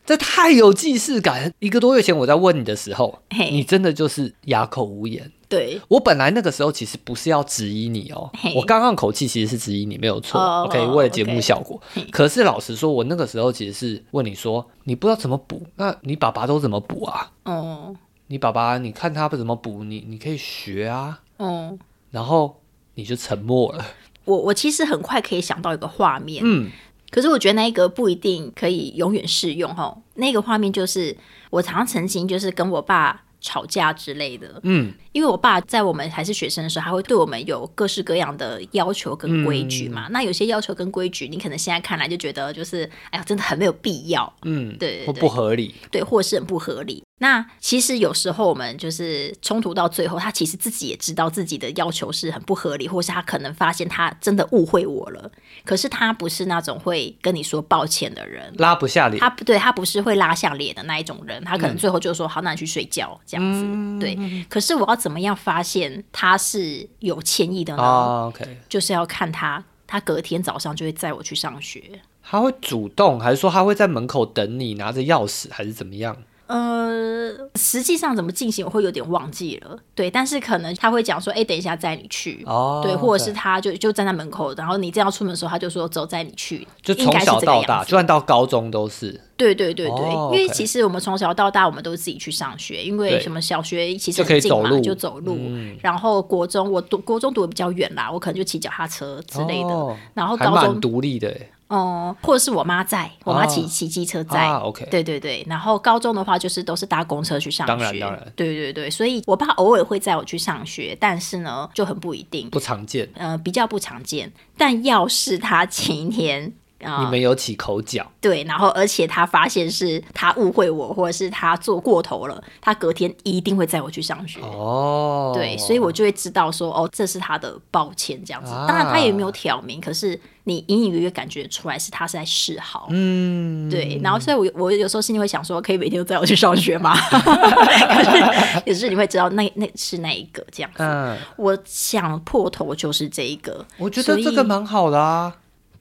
[0.04, 1.52] 这太有既视感。
[1.60, 5.30] 一个多月前我在问你的时候，你真的就是哑口无言。
[5.48, 10.38] 对，我本来那个时候其实不是要质疑你哦嘿，我刚刚口气其实是质疑你，没有错。
[10.38, 11.80] 哦 OK，哦为了节目效果。
[12.10, 17.32] 可是老实说，我那个时候其实是问你说，你不知道怎么补，那你爸爸都怎么补啊？
[17.44, 17.96] 哦
[18.30, 21.20] 你爸爸，你看他怎么补，你你可以学啊。
[21.38, 21.78] 哦，
[22.10, 22.60] 然后
[22.94, 23.82] 你就沉默了。
[24.26, 26.70] 我我其实很快可以想到一个画面，嗯，
[27.10, 29.96] 可是我觉得那一个不一定可以永远适用哈。
[30.16, 31.16] 那个画面就是
[31.48, 40.08] 我常常曾经就是跟我爸吵架之类的，嗯，因为我爸在我们还是学生的时候，他会对我们有各式各样的要求跟规矩嘛。
[40.10, 45.74] 那有些要求跟规矩，你可能现在看来就觉得就是，哎呀，真的很没有必要，嗯，或对对对不合理。
[45.90, 47.02] 对，或是很不合理。
[47.20, 55.30] 那其实有时候我们就是冲突到最后，他其实自己也知道自己的要求是很不合理，或是他可能发现他真的误会我了。
[55.64, 63.98] 可是他不是那种会跟你说抱歉的人，拉不下脸，他不对他不是会拉下脸的那一种人，他可能最后就说、好，那你去睡觉这样子。
[64.00, 64.16] 对，
[64.48, 67.82] 可是我要怎么样发现他是有歉意的呢？
[67.82, 71.82] 啊，OK，就是要看他，他隔天早上就会载我去上学。
[72.22, 76.16] 他会主动，还是说他会在门口等你，拿着钥匙，还是怎么样？
[76.48, 89.20] 呃，实际上怎么进行我会有点忘记了，对，但是可能他会讲说，哎、等一下载你去，哦对，或者是他就就站在门口，然后你这样出门的时候，他就说走，载你去，就从小到大，就算到高中都是。
[89.36, 95.36] 对对对对，哦因为其实我们从小到大，我们都是自己去上学，因为什么小学其实很近嘛，就走路。
[95.38, 95.76] 嗯。
[95.80, 99.68] 然后国中我读国中读的比较远啦，我可能就骑脚踏车之类的。
[99.68, 101.32] 哦然后高中独立的
[101.70, 104.40] 耶哦、或者是我妈在，我妈骑哦骑机车在。
[104.40, 108.32] 啊，OK，对对对，然后高中的话就是都是搭公车去上学，当然当然。
[108.34, 113.08] 对对对，所以我爸偶尔会载我去上学，但是呢就很不一定，不常见。
[113.14, 114.32] 呃，比较不常见。
[114.56, 116.52] 但要是他前一天
[116.84, 124.40] 啊、你们有起口角，对，然后而且他发现是他误会我，或者是他做过头了，他隔天一定会载我去上学。
[124.40, 128.52] 哦，对，所以我就会知道说，哦，这是他的抱歉这样子。
[128.52, 132.86] 啊当然他也没有挑明，可是你隐隐约约感觉出来是他是在示好。
[132.90, 136.94] 嗯，对，然后所以我我有时候心里会想说，可以每天都载我去上学吗？
[138.64, 140.76] 可是你会知道那那是那一个这样子。
[140.78, 145.34] 嗯，我想破头就是这一个，我觉得这个蛮好的啊。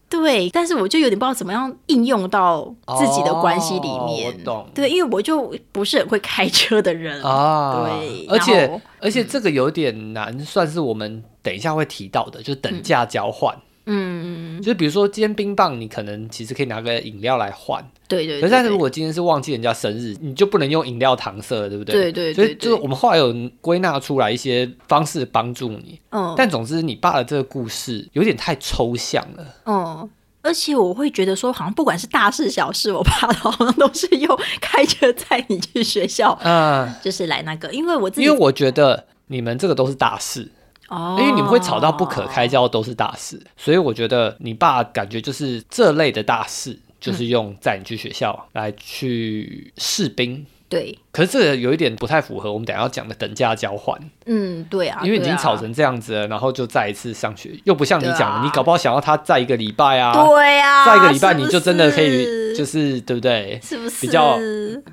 [0.10, 4.32] 对，但是我就有点不知道怎么样应用到自己的关系里面。
[4.32, 7.22] 哦我懂对，因为我就不是很会开车的人。
[7.24, 13.54] 啊，对而且而且这个有点难，算是我们等一下会提到的，就是等价交换。
[13.56, 13.62] 嗯，
[14.60, 21.94] 就是比如说今天冰棒，你可能其实可以拿个饮料来换，对对对可是但是如果今天是忘记人家生日，你就不能用饮料搪塞了，对不对？
[21.94, 29.46] 对对对所以就是我们后来有归纳出来一些方式帮助你，嗯，但总之你爸的这个故事有点太抽象了。
[29.66, 30.10] 嗯。
[30.44, 37.70] 而且我会觉得说，好像不管是大事小事，我爸好像都是用开车载你去学校，嗯，就是来那个。
[37.74, 40.50] 因为我自己因为我觉得你们这个都是大事，
[40.90, 50.46] 哦，因为你们会吵到不可开交都是大事，所以我觉得你爸感觉就是这类的大事，就是用载你去学校来去试兵。
[50.70, 58.42] 对，可是这个有一点不太符合我们等下要讲的等价交换，嗯，对啊，因为已经吵成这样子了，然后就再一次上学，又不像你讲的，啊。
[58.44, 63.60] 你搞不好想要他再一个礼拜啊，对啊，再一个礼拜你就真的可以，是就是对不对？
[63.64, 64.06] 是不是？
[64.06, 64.38] 比较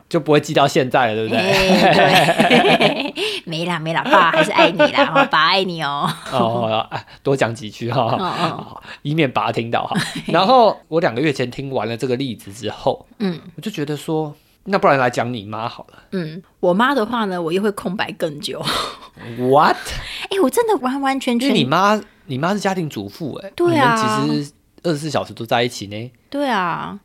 [0.09, 3.15] 就不会记到现在了，对不对？
[3.45, 6.09] 没啦没啦，爸还是爱你啦，我 爸爱你哦。
[6.33, 9.97] 哦，哎多讲几句哈，以免爸听到哈。
[10.29, 13.41] 然后我两个月前听完了这个例子之后，嗯。
[13.57, 14.35] 我就觉得说，
[14.65, 16.03] 那不然来讲你妈好了。
[16.13, 18.65] 嗯，我妈的话呢，我又会空白更久。
[19.39, 19.77] What？
[20.31, 26.13] 哎、我真的完完全因全为你妈，你妈是家庭主妇，哎，对啊你们其实二十四小时都在一起呢。
[26.31, 26.99] 对啊，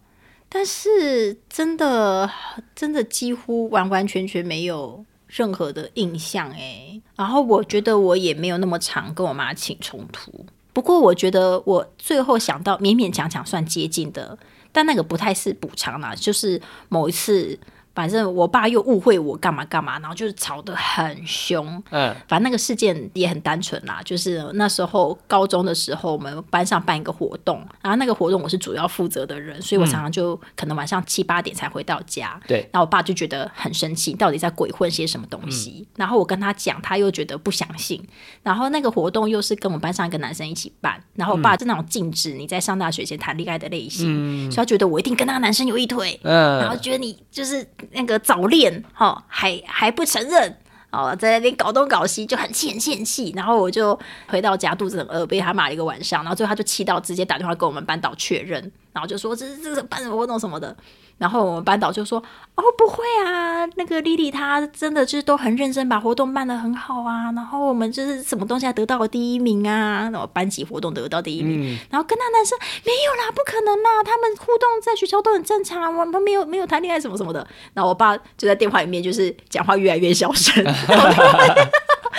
[0.47, 2.29] 但是真的
[2.75, 6.99] 真的几乎完完全全没有任何的印象哎。
[7.15, 10.45] 然后我觉得我也没有那么常跟我妈起冲突。
[10.71, 14.37] 不过我觉得我最后想到勉勉强强算接近的，
[14.71, 17.57] 但那个不太是补偿啦，就是某一次。
[17.95, 21.67] 反正我爸又误会我干嘛干嘛，然后就是吵得很凶。
[21.89, 32.39] 嗯，反正那个事件也很单纯啦，就是那时候高中的时候，我们班上办一个活动，然后那个活动我是主要负责的人，所以我常常就可能晚上七八点才回到家。
[32.47, 35.85] 对，然后我爸就觉得很生气，到底在鬼混些什么东西？
[35.97, 38.01] 然后我跟他讲，他又觉得不相信。
[38.43, 47.67] 然后那个活动又是跟我们班上一个男生一起办，然后我爸是那种禁止你在上大学前谈恋爱的类型，所以他觉得我一定跟那个男生有一腿，然后觉得你就是。
[47.91, 50.57] 那个早恋，哈，还还不承认，
[50.91, 53.33] 哦，在那边搞东搞西，就很气很气气。
[53.35, 56.23] 然后我就回到家，肚子很饿，被他骂了一个晚上。
[56.23, 58.59] 然后最后他就气到直接打电话跟我们班导确认，
[58.93, 60.75] 然后就说这这个办什么活动什么的。
[61.19, 62.17] 然后我们班导就说
[62.55, 67.31] ：“哦，不会啊，那个丽丽她真的就是都很认真，把活动办得很好啊。
[67.35, 71.77] 然后我们就是什么东西还得到了第一名啊，然后班级活动得到第一名。
[71.91, 77.45] 然后跟那男生没有啦，不可能啦，他们互动在学校都很正常，我们没有没有谈恋爱什么什么的。
[77.73, 81.05] 然后我爸就在电话里面就是讲话越来越小声。” 然后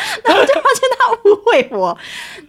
[0.25, 1.97] 然后就发现他误会我，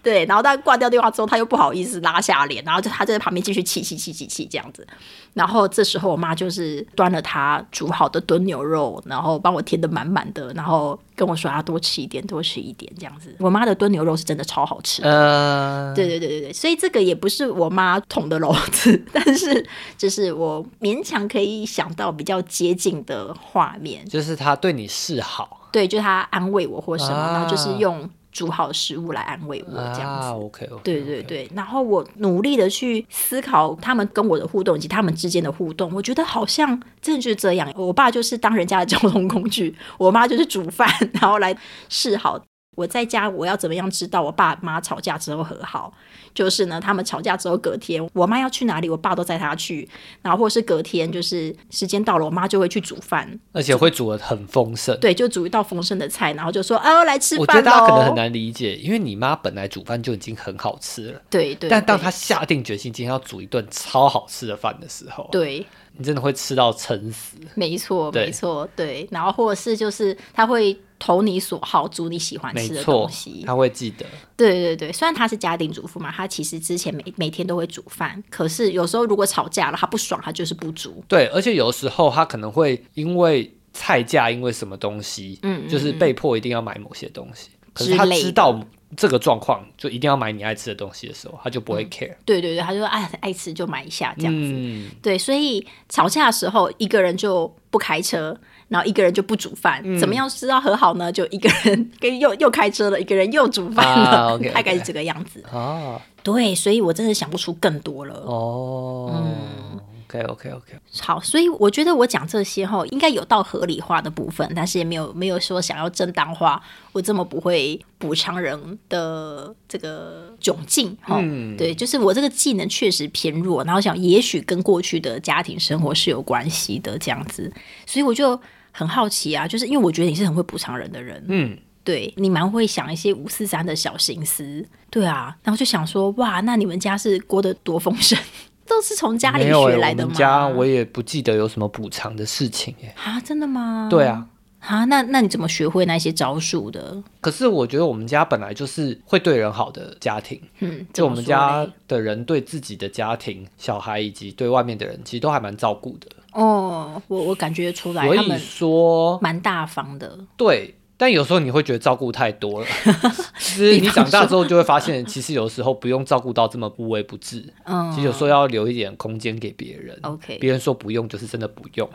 [0.01, 4.85] 对，然后他挂掉电话之后，他又不好意思拉下脸，然后就他就在旁边继续气气气气气这样子。
[5.33, 13.36] 然后这时候我妈就是端了他煮好的炖牛肉，然后帮我填的满满的，然后跟我说要多吃一点，多吃一点这样子。
[13.38, 19.63] 我妈的炖牛肉是真的超好吃，呃，对对对对对，所以这个也不是我妈捅的篓子， 但是
[19.95, 25.60] 就是我勉强可以想到比较接近的画面，就是她对你示好。
[25.71, 30.27] 对，就他安慰我或什么，然后就是用煮好的食物来安慰我这样子。
[30.29, 30.81] OK OK。
[30.83, 36.67] 对对对，然后我努力的去思考他们跟我的互动以及他们之间的互动，我觉得好像
[37.01, 37.71] 真的就是这样。
[37.75, 40.87] 我爸就是当人家的交通工具，我妈就是煮饭，
[41.19, 41.55] 然后来
[41.89, 42.41] 示好。
[42.77, 45.93] 我在家，我要怎么样知道我爸妈吵架之后和好？
[46.33, 49.87] 就是呢，他们吵架之后隔天，我妈要去哪里，我爸都载她去。
[50.21, 54.97] 然后或是隔天，就是时间到了，我妈就会去煮饭，而且会煮的很丰盛。
[54.99, 61.21] 对，就煮一道丰盛的菜，然后就说：“哦，来吃饭。”我觉得大家可能很难理解，因为你妈本来煮饭就已经很好吃了。
[61.29, 61.69] 对对。
[61.69, 65.65] 但当她下定决心今天要煮一顿超好吃的饭的时候，对。
[65.93, 69.05] 你真的会吃到撑死，没错，没错，对。
[69.11, 74.05] 然后或者是就是他会投你所好，煮你喜欢吃的东西，他会记得。
[74.37, 81.03] 对对对，虽然他是家庭主妇嘛，他其实之前每每天都会煮饭，可是有时候如果吵架了，他不爽，他就是不煮。
[81.07, 88.60] 对，而且有时候他可能会因为菜价，因为什么东西，嗯，就是被迫一定要买某些东西，可是他知道。
[88.97, 92.13] 这个状况就一定要买你爱吃的东西的时候，他就不会 care。
[92.25, 94.89] 对对对，他就爱爱吃就买一下这样子。
[95.01, 98.38] 对，所以吵架的时候，一个人就不开车，
[98.71, 101.12] 然后一个人就不煮饭，怎么样知道和好呢？
[101.12, 105.43] 就一个人跟又 又开车了，一个人又煮饭了， 大概是这个样子。
[105.51, 108.15] 哦，对，所以我真的想不出更多了。
[108.25, 109.79] 哦，嗯。
[110.13, 121.17] OK OK OK，好，所以我觉得我讲这些哈，应该有到合理化的部分，但是也没有没有说想要正当化我这么不会补偿人的这个窘境哈。
[121.57, 127.49] 对，就是我这个技能确实偏弱，然后想也许跟过去的家庭生活是有关系的这样子，
[127.86, 128.38] 所以我就
[128.71, 138.17] 很好奇啊，就是因为我觉得你是很会补偿人的人，嗯，对你蛮会想一些五四三的小心思，对啊，然后就想说哇，那你们家是过得多丰盛？
[138.67, 140.12] 都是从家里学来的吗？
[140.13, 142.95] 我家我也不记得有什么补偿的事情耶。
[143.03, 143.88] 啊，真的吗？
[143.89, 144.25] 对啊。
[144.60, 147.03] 啊，那那你怎么学会那些招数的？
[147.19, 150.39] 可是我觉得我们家本来就是会对人好的家庭。
[150.60, 156.07] 嗯，就我们家的人对自己的家庭、小孩以及对外面的人，其实都还蛮照顾的。
[156.31, 160.17] 哦，我我感觉出来，可以说蛮大方的。
[160.37, 160.75] 对。
[161.01, 162.67] 但有时候你会觉得照顾太多了，
[163.39, 167.43] 其实你长大之后就会发现，其实有时候不用照顾到这么无微不至。
[167.65, 169.97] 嗯，其实有时候要留一点空间给别人。
[170.03, 171.89] OK，别人说不用就是真的不用，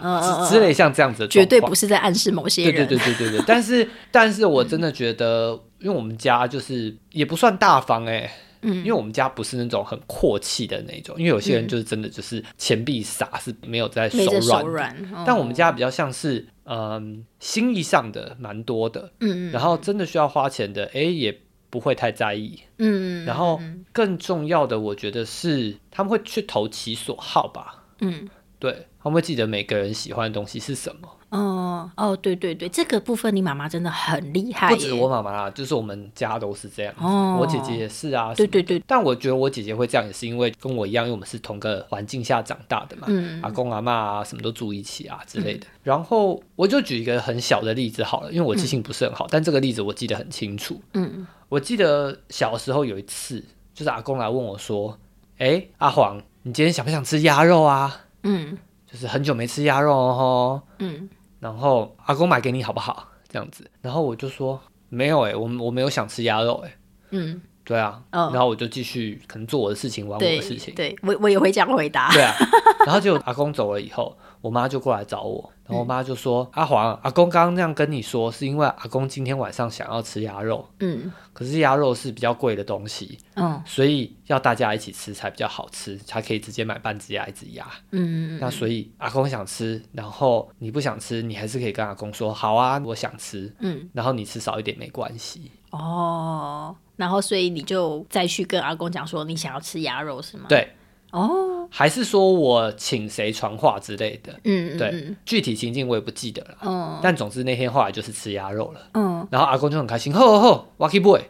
[0.48, 2.84] 之类像这样子的绝对不是在暗示某些人。
[2.84, 3.44] 对对对对对对。
[3.46, 8.28] 但是， 但是我真的觉得，因为我们家就是也不算大方哎。
[8.62, 23.24] 嗯，因为我们家不是那种很阔气的那种，因为有些人就是真的就是钱币撒是没有在手软，但我们家比较像是嗯心意上的蛮多的，嗯然后真的需要花钱的，哎也不会太在意，嗯。
[23.24, 23.60] 然后
[23.92, 31.15] 更重要的我觉得是他们会去投其所好吧，嗯，对，他们会记得每个人喜欢的东西是什么。
[31.30, 36.94] 嗯，哦，对对对，这个部分你妈妈真的很厉害耶，不止我妈妈啦，就是我们家都是这样。
[37.00, 38.32] 哦我姐姐也是啊。
[38.34, 45.66] 对对对，但我觉得我姐姐会这样，也是因为跟我一样，因为我们是同个环境下长大的嘛，嗯阿公阿妈啊，什么都住一起啊之类的。
[45.82, 50.80] 然后我就举一个很小的例子好了，因为我记性不是很好，但这个例子我记得很清楚。
[50.94, 54.98] 嗯我记得小时候有一次，就是阿公来问我说
[55.38, 58.00] ：“哎，阿黄，你今天想不想吃鸭肉啊？
[58.24, 58.58] 嗯
[58.90, 61.08] 就是很久没吃鸭肉哦。”嗯
[61.40, 63.08] 然后阿公买给你好不好？
[63.28, 66.76] 这样子，然后我就说没有哎、我我没有想吃鸭肉哎、
[67.10, 72.32] 嗯，对啊，嗯然后我就继续可能做我的事情，玩我的事情，对我我也会这样回答，对啊，
[72.86, 87.66] 然后就阿公走了以后，我妈就过来找我，然后我妈就说：“阿黄，阿公刚刚那样跟你说，是因为阿公今天晚上想要吃鸭肉，嗯可是鸭肉是比较贵的东西，嗯所以要大家一起吃才比较好吃，才可以直接买半只鸭一只鸭。
[87.90, 95.50] 嗯那所以阿公想吃，然后你不想吃，你还是可以跟阿公说好啊，我想吃，嗯，然后你吃少一点没关系。
[95.70, 100.72] 哦，然后所以你就再去跟阿公讲说你想要吃鸭肉是吗？，对，
[101.18, 105.16] 哦，还是说我请谁传话之类的，对，嗯对嗯。
[105.24, 106.56] 具体情境我也不记得了。
[106.62, 111.22] 嗯但总之那天后来就是吃鸭肉了，嗯，然后阿公就很开心，吼吼吼，Lucky Boy，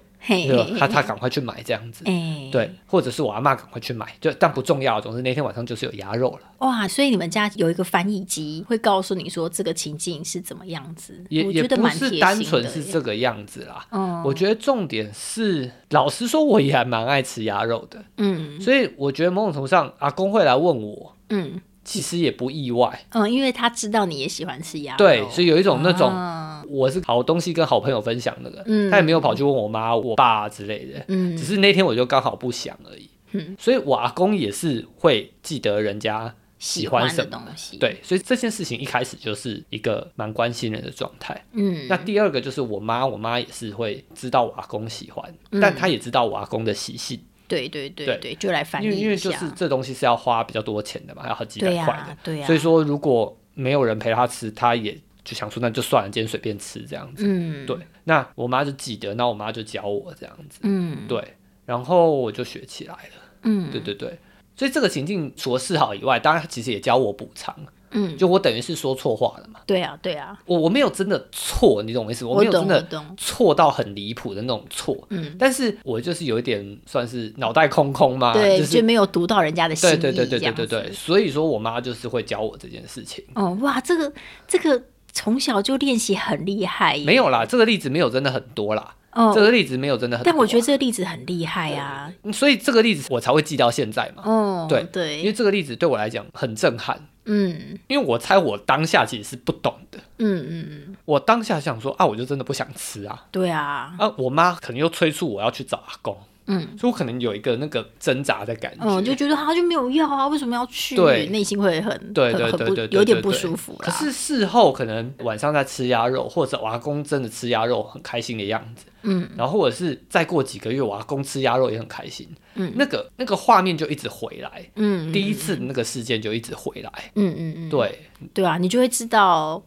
[0.78, 13.86] 他他赶快去买这样子，哎，对，或者是我阿妈赶快去买，就但不重要，总之那天晚上就是有鸭肉了，哇，所以你们家有一个翻译机，会告诉你说这个情境是怎么样子，也也我觉得不是单纯是耶这个样子啦。
[13.90, 14.22] 嗯。
[14.24, 18.60] 我觉得重点是，老实说，我也还蛮爱吃鸭肉的，嗯。
[18.60, 23.06] 所以我觉得某种程度上，阿公会来问我，嗯其实也不意外。
[23.10, 28.90] 嗯，因为他知道你也喜欢吃鸭肉，对，所以有一种那种啊我是好东西跟好朋友分享那个，嗯。
[28.90, 31.36] 他也没有跑去问我妈、我爸之类的，嗯。
[31.36, 33.08] 只是那天我就刚好不想而已。
[33.32, 33.56] 嗯。
[33.58, 37.30] 所以我阿公也是会记得人家喜喜欢什么。
[37.30, 41.40] 东西，，对，所以这件事情一开始就是一个蛮关心人的状态。
[41.52, 45.60] 嗯，那第二个就是我妈，我妈也是会知道我阿公喜欢，嗯。
[45.60, 48.18] 但她也知道我阿公的习性，对对对对。
[48.18, 57.24] 对，就来翻译因为因为就是这东西是要花比较多钱的嘛，要好几百对块的，呀对呀，所以说如果没有人陪他吃，他也就想说那就算了，今天随便吃这样子。
[57.26, 57.66] 嗯。
[57.66, 61.06] 对，那我妈就记得，那我妈就教我这样子，嗯。
[61.08, 63.70] 对，然后我就学起来了，嗯。
[63.70, 64.18] 对对对。
[64.54, 67.54] 所以这个情境除了示好以外，当然其实也教我补偿，
[67.96, 72.24] 嗯，就我等于是说错话了嘛，对啊对啊，我我没有真的错，你懂我意思？
[72.24, 83.24] 我没有真的错到很离谱的那种错，嗯，但是我就是有一点算是脑袋空空嘛，对，啊就是没有读到人家的心意，对对对对对对，所以说我妈就是会教我这件事情。
[83.34, 84.12] 哦哇，这个
[84.46, 84.82] 这个
[85.12, 90.24] 从小就练习很厉害，没有啦，这个例子没有真的很多啦，哦这，个例子没有真的很。
[90.24, 94.22] 但我觉得这个例子很厉害啊，所以这个例子我才会记到现在嘛。
[94.24, 95.16] 哦，对对。
[95.16, 97.78] 因对，为这个例子对我来讲很震撼，嗯。
[97.88, 106.66] 因为我猜我当下其实是不懂的，嗯嗯嗯，我当下想说啊，我就真的不想吃啊，对啊，啊，我妈可能又催促我要去找阿公，嗯。
[106.78, 110.96] 所以我可能有一个那个挣扎的感觉，嗯，就觉得他就没有要啊，为什么要去？
[110.96, 111.26] 对。
[111.26, 113.78] 内心会很对对对对对有点不舒服啦。
[113.80, 119.28] 可是事后可能晚上在吃鸭肉，或者我阿公真的吃鸭肉很开心的样子，嗯。
[119.36, 122.72] 然后或者是再过几个月我阿公吃鸭肉也很开心，嗯。
[122.76, 128.00] 那个那个画面就一直回来，嗯，第一次那个事件就一直回来，嗯嗯嗯，对。
[128.32, 129.62] 对啊，你就会知道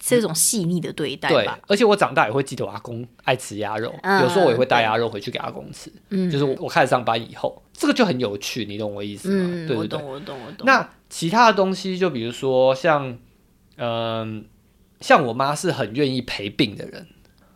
[0.00, 9.46] 这种细腻的对待对吧。，而且我长大也会记得我阿公爱吃鸭肉，嗯有时候我也会带鸭肉回去给阿公吃，嗯就是我我开始上班以后，这个就很有趣，你懂我意思吗？
[9.48, 10.08] 嗯，我懂，对对对。
[10.08, 10.66] 我懂，我懂。
[10.66, 13.18] 那其他的东西，就比如说像，
[13.76, 14.44] 嗯、
[15.00, 17.06] 像我妈是很愿意陪病的人，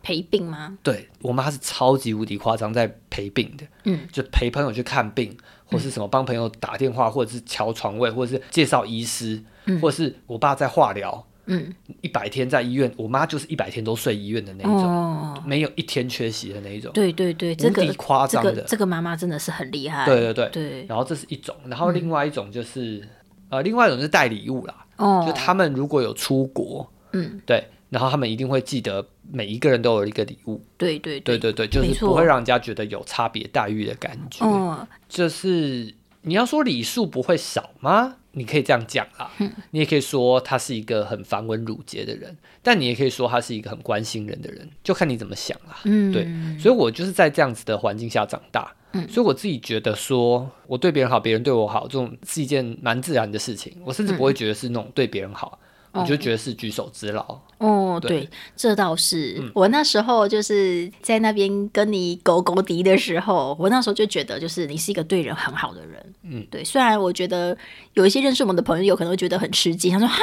[0.03, 0.77] 陪病吗？
[0.83, 18.61] 对我妈是超级无敌夸张在陪病的，嗯，就陪朋友去看病，或是什么帮朋友打电话，或者是调床位，或者是介绍医师，嗯或者是我爸在化疗，嗯，一百天在医院，我妈就是一百天都睡医院的那一种，哦，没有一天缺席的那一种，对对对，这个夸张的。
[18.63, 20.05] 这个妈妈真的是很厉害。
[20.05, 23.07] 对对对，对，然后这是一种，然后另外一种就是，
[23.49, 31.37] 呃，另外一种是带礼物啦，哦，就他们如果有出国，嗯，对，然后他们一定会记得每一个人都有一个礼物，对对对。
[31.37, 34.45] 对对，就是不会让人家觉得有差别待遇的感觉。
[34.45, 35.93] 哦，就是
[36.25, 38.15] 你要说礼数不会少吗？
[38.31, 39.49] 你可以这样讲啦，嗯。
[39.71, 45.77] 你也可以说他是一个很繁文缛节的人，但你也可以说他是一个很关心人的人，就看你怎么想啦。
[45.85, 46.27] 嗯，对，
[46.59, 49.07] 所以我就是在这样子的环境下长大，嗯。
[49.07, 55.57] 所以我自己觉得说我对别人好，别人对我好，这种是一件蛮自然的事情，我甚至不会觉得是那种对别人好，
[55.93, 57.39] 我就觉得是举手之劳。
[57.57, 59.41] 哦，对对，这倒是。
[59.53, 66.13] 我那时候就是在那边跟你狗狗敌的时候，我那时候就觉得，就是你是一个对人很好的人。
[66.23, 66.63] 嗯，对。
[66.63, 67.55] 虽然我觉得
[67.93, 70.17] 有一些认识我们的朋友有可能会觉得很吃惊，他说：“哈，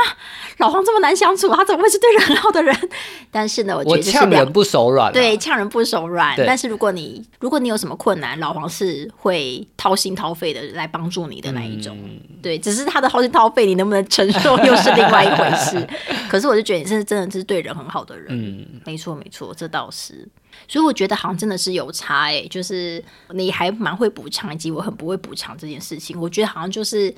[0.58, 2.76] 老黄这么难相处，他怎么会是对人很好的人？”
[3.30, 6.34] 但是呢，我觉得这是人不手软、啊，对，呛人不手软。
[6.46, 11.96] 但是如果你如果你有什么困难，老黄是会掏心掏肺的来帮助你的那一种。
[12.02, 15.88] 嗯对，只是他的掏心掏肺，你能不能承受又是另外一回事。
[16.28, 18.26] 可是我就觉得你是真的是对人很好的人。
[18.30, 20.28] 嗯，没错没错，这倒是。
[20.68, 26.18] 所以我觉得好像真的是有差哎、就是你还蛮会补偿，以及我很不会补偿这件事情。
[26.20, 27.14] 我觉得好像就是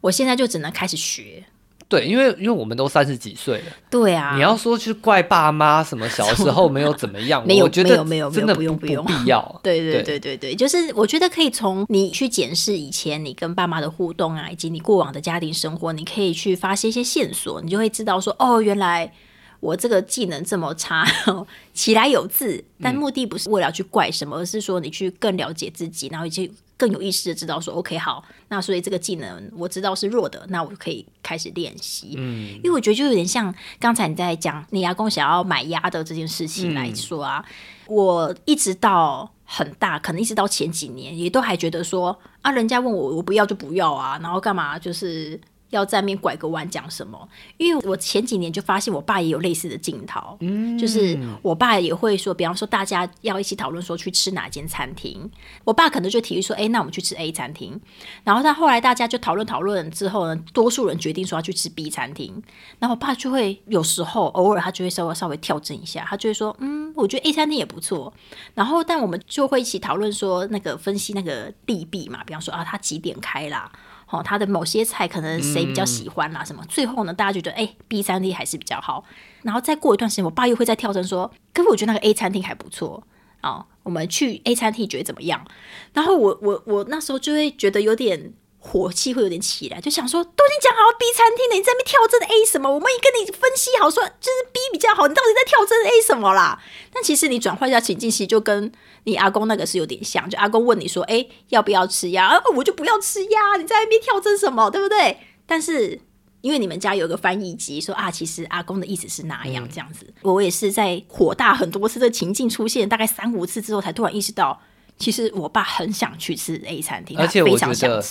[0.00, 1.44] 我现在就只能开始学。
[1.88, 9.40] 对，因为因为我们都三十几岁了，对啊，你要说去怪爸妈什么小时候没有怎么样， 没有没有没有真的不用不用必要。
[9.62, 19.12] 对对对对对对，就是我觉得可以从你去检视以前你跟爸妈的互动啊，以及你过往的家庭生活，你可以去发现一些线索，你就会知道说，哦，原来
[19.60, 21.06] 我这个技能这么差，
[21.72, 32.14] 起来有字，但目的不是为了去怪什么，而是说你去更了解自己，然后以及更有意识的知道说，OK，好，那所以这个技能我知道是弱的，那我就可以开始练习。
[32.18, 37.44] 嗯，因为我觉得就有点像刚才你在讲你阿公想要买鸭的这件事情来说啊，
[37.86, 45.40] 我一直到很大，可能一直到前几年，也都还觉得说啊，人家问我我不要就不要啊，然后干嘛就是。
[45.70, 47.28] 要在面拐个弯讲什么？
[47.56, 55.30] 因为我前几年就发现我爸也有类似的镜头，嗯，就是我爸也会说，比方说大家要一起讨论说去吃哪间餐厅，
[55.64, 57.80] 我爸可能就提议说，哎、那我们去吃 A 餐厅。
[58.24, 62.42] 然后他后来大家就讨论讨论之后呢，多数人决定说要去吃 B 餐厅，
[62.78, 68.12] 然后我爸就会有时候偶尔他就会稍微稍微调整一下，他就会说，嗯，我觉得 A 餐厅也不错。
[68.54, 73.70] 然后但我们就会一起讨论说那个分析那个利弊嘛，比方说啊，他几点开啦。
[74.08, 76.64] 哦，他的某些菜可能谁比较喜欢啦，什么？
[76.68, 79.04] 最后呢，大家觉得哎、b 餐厅还是比较好。
[79.42, 83.02] 然后再过一段时间，我爸又会再跳针说，可是我觉得那个 A 餐厅还不错
[83.42, 85.44] 哦，我们去 A 餐厅觉得怎么样？
[85.92, 88.32] 然后我我我那时候就会觉得有点
[88.66, 92.68] 火气会有点起来，就想说，都已经讲好 B 餐厅了，你在那边跳针 A 什么？
[92.68, 96.60] 我们也跟你分析好说，就是 B 比较好，你到底在跳针 A 什么啦？
[96.92, 98.72] 但其实你转换一下情境，其实就跟
[99.04, 102.42] 你阿公那个是有点像，就阿公问你说，哎、要不要吃鸭？
[102.56, 104.68] 我就不要吃鸭，你在那边跳针什么？
[104.70, 105.18] 对不对？
[105.46, 106.00] 但是。
[106.42, 110.06] 因为你们家有个翻译机，说啊，其实阿公的意思是哪样，这样子。
[110.22, 114.60] 我也是在火大很多次的情境出现，大概三五次之后，才突然意识到，
[114.98, 118.02] 其实我爸很想去吃 A 餐厅，而且我觉得。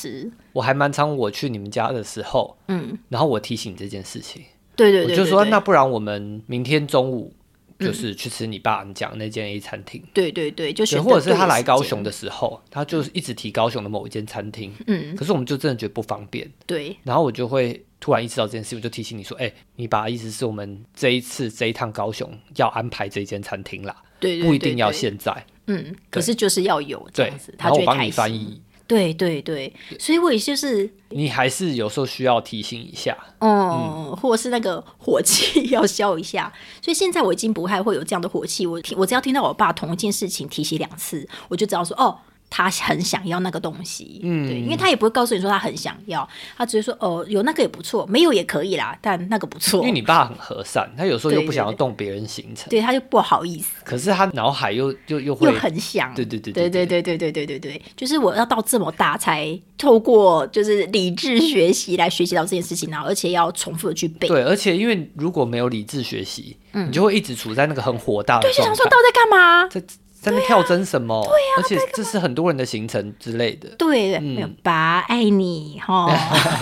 [0.54, 4.44] 我还蛮常我去你们家的时候，嗯，然后我提醒这件事情，
[4.76, 7.34] 对对对我就说那不然我们明天中午
[7.78, 10.02] 就是去吃你爸你讲那间 A 餐厅。
[10.14, 16.96] 对对对，就是，或者是他来高雄的时候，他就是一直提高雄的某一间餐厅，嗯，可是我们就真的觉得不方便，对。
[17.04, 28.12] 然后我就会突然意识到这件事，我就提醒你说，哎、你爸意思是我们这一次这一趟高雄要安排这间餐厅啦，对对，不一定要现在，嗯，可是就是要有这样子，，他然后我帮你。
[28.12, 36.52] 翻译，对对对，所以我也就是你还是有时候需要提醒一下，嗯，或者是那个火气 要消一下，
[36.82, 38.66] 所以现在我已经不太会有这样的火气。
[38.68, 42.20] 我听我只要听到我爸同一件事情提起两次，我就知道说哦。
[42.56, 46.26] 他很想要那个东西，嗯，对，因为他也不会告诉你说他很想要，
[46.56, 49.82] 他只是说哦，有那个也不错，没有也可以啦，但那个不错。
[49.82, 57.02] 因为，你爸很和善，他有时候又不想要动别人行程，对，他就不好意思，可是他脑海又又又很想，对对对对对对。
[57.18, 66.88] 对对对对就是我要到这么大才透过就是理智学习来学习到这件事情，然后而且要重复的去背，对，而且因为如果没有理智学习，嗯。
[66.88, 69.68] 你就会一直处在那个很火大的对就想说到底在干嘛？
[69.68, 69.82] 在
[70.26, 71.22] 在那跳针什么？
[71.24, 73.70] 对而且这是很多人的行程之类的。
[73.78, 76.08] 对，有爸爱你哈，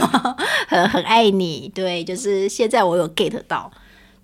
[0.67, 1.71] 很很爱你。
[1.73, 3.71] 对，就是现在我有 get 到，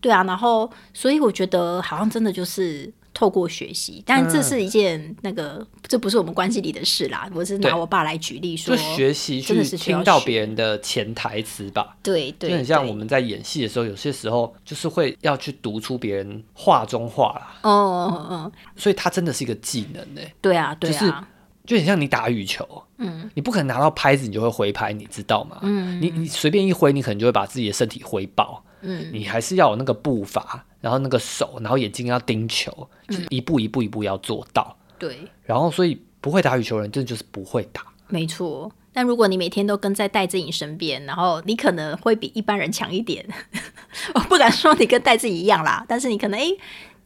[0.02, 21.28] 对啊，然后所以我觉得好像真的就是透过学习，但这是一件那个这不是我们关系里的事啦，我是拿我爸来举例说就，学习去听到别人的潜台词吧，对对，就很像我们在演戏的时候，有些时候就是会要去读出别人话中话啦，哦哦哦，所以它真的是一个技能呢、对啊对就是啊，
[21.66, 22.66] 就很像你打羽球，
[23.00, 25.58] 嗯，你不可能拿到拍子你就会挥拍，你知道吗？
[25.64, 32.72] 嗯，你你随便一挥，你可能就会把自己的身体挥爆，嗯，你还是要有那个步伐，然后那个手，然后眼睛要盯球，
[33.08, 37.86] 就是一步一步一步要做到，对，然后所以不会打羽球的人，真的就是不会打。
[38.08, 38.72] 没错。
[38.92, 43.24] 但如果你每天都跟在戴志颖身边，然后你可能会比一般人强一点。
[44.16, 46.58] 我不敢说你跟戴志颖一样啦，但是你可能诶、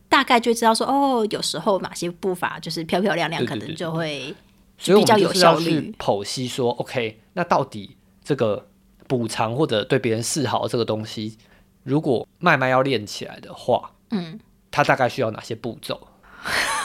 [0.07, 4.33] 大概就知道说哦，有时候哪些步伐就是漂漂亮亮，可能就会
[4.77, 5.93] 所以我比较有效率。
[5.99, 8.65] 剖析说，OK，那到底这个
[9.05, 11.37] 补偿或者对别人示好这个东西，
[11.83, 14.39] 如果麦麦要练起来的话，嗯，
[14.71, 16.07] 它大概需要哪些步骤？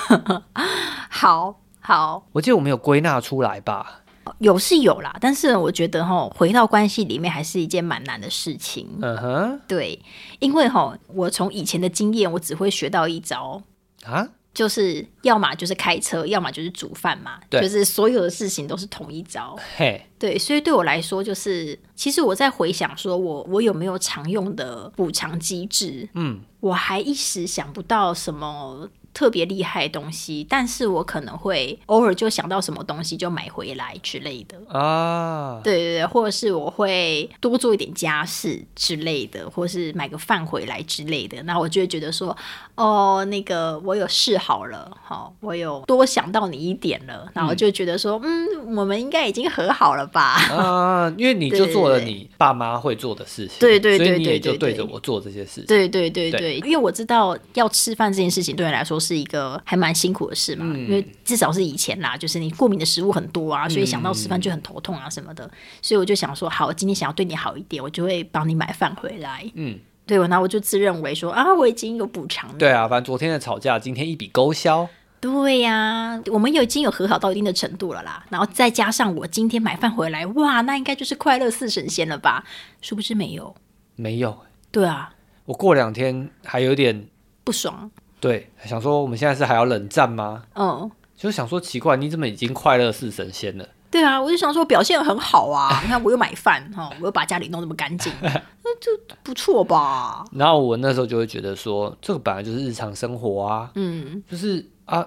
[1.09, 4.03] 好好，我记得我们有归纳出来吧？
[4.41, 8.87] 有是有啦，但是我觉得哈，回到关系里面还是一件蛮难的事情。
[9.01, 9.99] 嗯哼，对，
[10.39, 13.63] 因为哈，我从以前的经验，我只会学到一招，
[14.05, 14.29] 啊，
[14.59, 19.57] 就是要么就是开车，要么就是煮饭嘛，就是所有的事情都是同一招。
[19.77, 34.57] 嘿，对，所以对我来说，就是其实我在回想，说我我有没有常用的补偿机制，嗯，我还一时想不到什么特别厉害的东西，但是我可能会偶尔就想到什么东西就买回来之类的。
[34.79, 42.37] 啊，对对对，或者是我会多做一点家事之类的，或是买个饭回来之类的，那我就会觉得说，
[42.75, 50.35] 哦，那个我有试好了，好、我有多想到你一点了，然后就觉得说，嗯，我们应该已经和好了吧？
[50.51, 55.67] 啊，因为你 就做了你爸妈会做的事情，对对对所以你也就对着我做这些事情。
[55.67, 65.51] 对对对对对，因为我知道要吃饭这件事情对你来说是一个还蛮辛苦的事嘛，嗯因为至少是以前啦，就是你过敏的食物很多啊，所以想到吃饭就很头痛啊什么的，
[65.81, 69.51] 所以我就想说，好，今天想要对你好一点，我就会帮你买饭回来。
[69.55, 72.57] 嗯，对，然后我就自认为说啊，我已经有补偿了。
[72.59, 74.89] 对啊，反正昨天的吵架，今天一笔勾销。
[75.21, 82.45] 对呀、我们有已经有和好到一定的程度了啦，然后再加上我今天买饭回来，哇，那应该就是快乐似神仙了吧？
[82.81, 83.53] 殊不知没有。
[83.97, 84.39] 没有，
[84.71, 85.13] 对啊，
[85.45, 87.09] 我过两天还有点
[87.43, 87.91] 不爽。
[88.21, 90.43] 对，想说我们现在是还要冷战吗？
[90.55, 93.66] 嗯，就想说奇怪，你怎么已经快乐似神仙了？
[93.91, 98.91] 对啊，我就想说表现很好啊， 你看我又买饭哈，我又把家里弄那么干净， 那就
[99.23, 100.25] 不错吧？
[100.33, 105.07] 然后我那时候就会觉得说，这个本来就是日常生活啊，嗯，就是啊，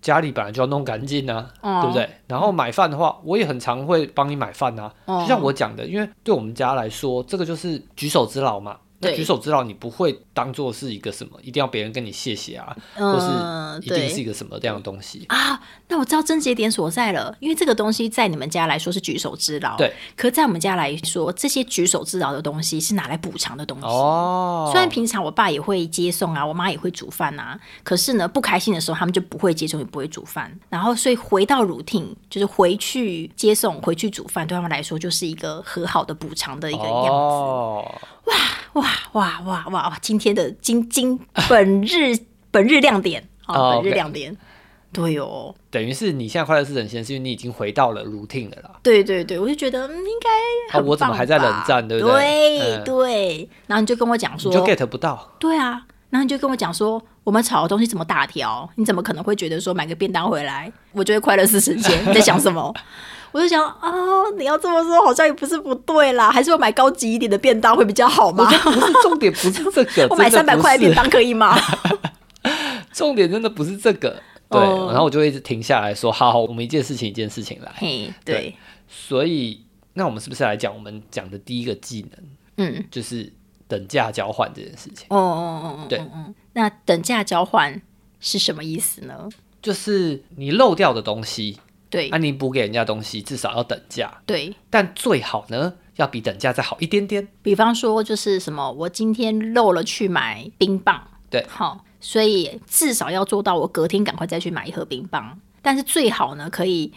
[0.00, 2.08] 家里本来就要弄干净啊，哦对不对？
[2.28, 4.92] 然后买饭的话，我也很常会帮你买饭啊。
[5.06, 8.76] 哦就像我讲的，因为对我们家来说，这个就是举手之劳嘛。
[8.98, 15.24] 那对举手之劳，你不会当做是一个什么，一定要别人跟你谢谢啊，或嗯，是一定是一个什么这样的东西。
[15.28, 23.86] 啊，那我知道症结点所在了，因为这个东西在你们家来说是举手之劳，对，可在我们家来说，这些举手之劳的东西是拿来补偿的东西。
[23.86, 30.50] 哦，虽然平常我爸也会接送啊，我妈也会煮饭啊，可是呢，不开心的时候他们就不会接送，也不会煮饭。
[30.68, 37.10] 然后，所以回到 routine，就是回去接送、回去煮饭，对他们来说就是一个和好的补偿的一个样子。
[37.10, 37.94] 哦，
[38.26, 38.34] 哇
[38.74, 39.98] 哇哇哇哇哇！
[40.00, 41.18] 今天的今今
[41.48, 42.16] 本日
[42.50, 44.36] 本日亮点啊， 哦本日亮点。
[44.92, 48.70] 对哦，等于是你现在快乐是神仙，是因为你已经回到了 routine 了啦。
[48.82, 52.76] 对对对，我就觉得嗯，应该啊，我怎么还在冷战，对不对对？
[52.76, 55.34] 嗯对，然后你就跟我讲说，你就 get 不到。
[55.38, 62.08] 对啊，然后你就跟我讲说，我们炒的东西怎么大条，你怎么可能会觉得说买个便当回来，我就会快乐是神仙？
[62.08, 62.72] 你在想什么？
[63.32, 68.44] 我就想哦，你要这么说好像也不是不对啦，还是我买高级一点的便当会比较好吗？
[68.62, 71.58] 不是重点，不是这个， 我买三百块的便当可以吗？
[72.92, 74.20] 重点真的不是这个。
[74.48, 77.72] 对，哦然后我就会一直停下来说，好好，我们一件事情一件事情来。
[77.76, 78.54] 嘿，对对，
[78.88, 79.60] 所以，
[79.94, 82.24] 那我们是不是来讲我们讲的第一个技能，
[82.58, 83.32] 嗯，就是
[83.66, 85.06] 等价交换这件事情？
[85.10, 86.00] 哦哦哦哦，对
[86.52, 87.82] 那等价交换
[88.20, 89.28] 是什么意思呢？
[89.60, 91.58] 就是你漏掉的东西，
[91.96, 92.10] 对。
[92.10, 97.26] 啊，你补给人家东西，至少要等价，对，但最好呢，要比等价再好一点点。
[97.42, 101.42] 比方说就是什么，我今天漏了去买冰棒，对。
[101.48, 106.92] 好，所以至少要做到我隔天赶快再去买一盒冰棒，但是最好呢可以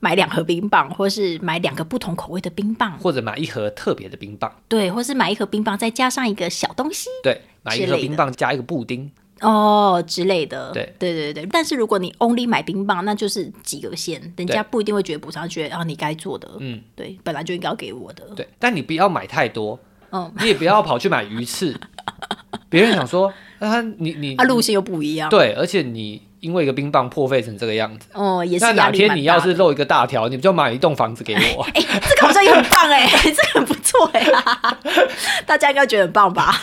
[0.00, 9.10] 买两盒冰棒，或是买两个不同口味的冰棒，或者买一盒特别的冰棒，对，或是买一盒冰棒再加上一个小东西对，买一盒冰棒加一个布丁，
[9.40, 10.94] 哦之类的，对。
[10.98, 11.46] 对对对。
[11.50, 19.78] 但是如果你 only 买冰棒，那就是及格线，人家不一定会觉得补偿，觉得啊你该做的，嗯，对，本来就应该要给我的，对，但你不要买太多，
[20.12, 21.74] 嗯，你也不要跑去买鱼翅，
[22.68, 31.62] 别人想说，啊，你你啊路线又不一样，对，而且你因为一个冰棒破费成这个样子，哦也是哪天你要是漏一个大条，你就买一栋房子给我。
[31.74, 34.26] 哎、这个好像也很棒哎、 这个很不错哎、
[35.46, 36.54] 大家应该觉得很棒吧？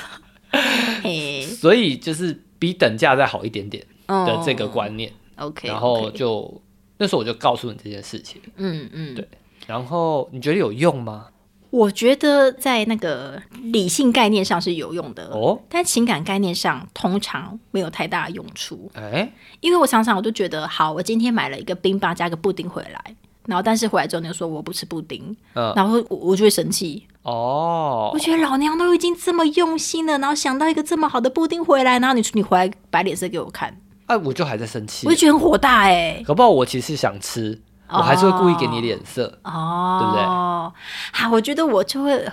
[1.04, 6.62] 嘿，所以就是比等价再好一点点的这个哦观念，OK，然后就
[6.98, 9.28] 那时候我就告诉你这件事情，嗯嗯，对。
[9.66, 11.28] 然后你觉得有用吗？
[11.70, 18.90] 我觉得在那个理性概念上是有用的，哦，但情感概念上通常没有太大的用处。
[18.94, 19.30] 哎，
[19.60, 23.16] 因为我常常我都觉得，好，我今天买了一个冰棒加个布丁回来，
[23.48, 25.74] 然后但是回来之后你就说我不吃布丁，嗯。
[25.76, 28.12] 然后我我就会生气，哦。
[28.14, 33.76] 我，觉得老娘都已经这么用心了，然后想到一个这么好的布丁回来，然后你你回来摆脸色给我看，
[34.06, 35.08] 啊，我就还在生气。
[35.08, 39.26] 我就，觉得很火大哎、搞不好我其实想吃，我还是会故意给你脸色。
[39.44, 40.24] 哦，对不对？
[41.14, 42.26] 好，我觉得我就会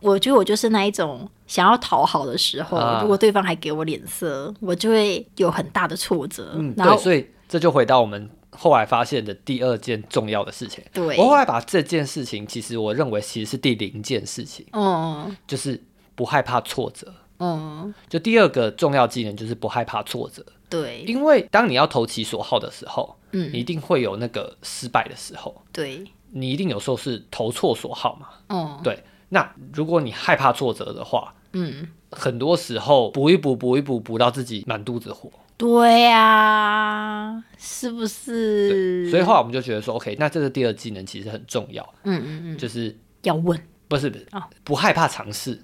[0.00, 3.00] 我觉得我就是那一种想要讨好的时候，啊。
[3.02, 6.52] 如果对方还给我脸色，我就会有很大的挫折。
[6.54, 8.28] 嗯，对，所以这就回到我们
[8.58, 10.82] 后来发现的第二件重要的事情。
[10.92, 11.16] 对。
[11.16, 15.80] 我后来把这件事情，其实我认为其实是第零件事情，嗯就是
[16.16, 17.14] 不害怕挫折。
[17.38, 21.04] 嗯，就第二个重要技能就是不害怕挫折，对。
[21.06, 23.52] 因为当你要投其所好的时候，嗯。
[23.52, 28.28] 你一定会有那个失败的时候，对，你一定有时候是投错所好嘛。
[28.48, 28.80] 嗯。
[28.82, 39.10] 对，那如果你害怕挫折的话，嗯，很多时候补一补补一补补到自己满肚子火，对呀、是不是？
[39.10, 43.60] 所以后来我们就觉得说，OK，那这个第二技能其实很重要，嗯嗯嗯，就是要问。
[43.88, 44.42] 不是不是、哦。
[44.62, 45.60] 不害怕尝试，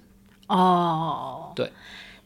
[0.47, 1.71] 哦，对。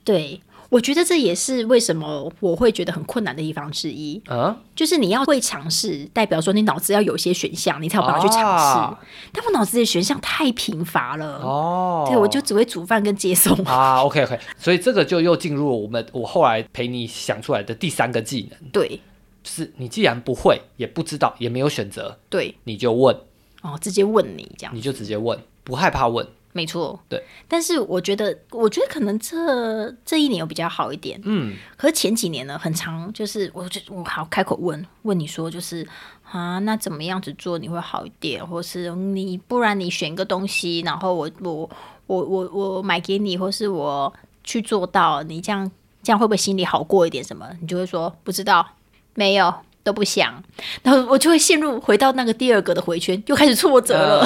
[0.03, 8.77] 对，我觉得这也是为什么我会觉得很困难的地方之一，啊，就是你要会尝试，代表说你脑子要有一些选项，你才有办法去尝试。
[8.77, 8.99] 啊
[9.33, 13.57] 但我脑子的选项太贫乏了，哦，对我就只会煮饭跟接送。
[13.65, 18.69] 啊，OK OK，所以这个就又进入了我们我后来陪你想出来的第三个技能。
[18.71, 19.01] 对
[19.41, 23.15] 就是你既然不会，也不知道，也没有选择，对，你就问，
[23.63, 26.27] 哦，直接问你这样，你就直接问，不害怕问。
[26.51, 26.99] 没错。
[27.07, 31.19] 对，但是我觉得，我觉得可能这这一年有比较好一点。
[31.23, 35.87] 嗯，可是前几年呢，很长，就是我就我好开口问问你说，就是
[36.23, 41.69] 啊，那怎么样子做你会好一点，或是你不然你选一个东西，然后我我
[42.07, 44.11] 我我我买给你，或是我
[44.43, 45.69] 去做到，你这样
[46.01, 47.23] 这样会不会心里好过一点？
[47.23, 47.47] 什么？
[47.61, 48.67] 你就会说不知道，
[49.13, 49.53] 没有。
[49.89, 50.41] 都不想，
[50.83, 54.23] 然后我就会陷入回到那个第二个的回圈，又开始挫折了。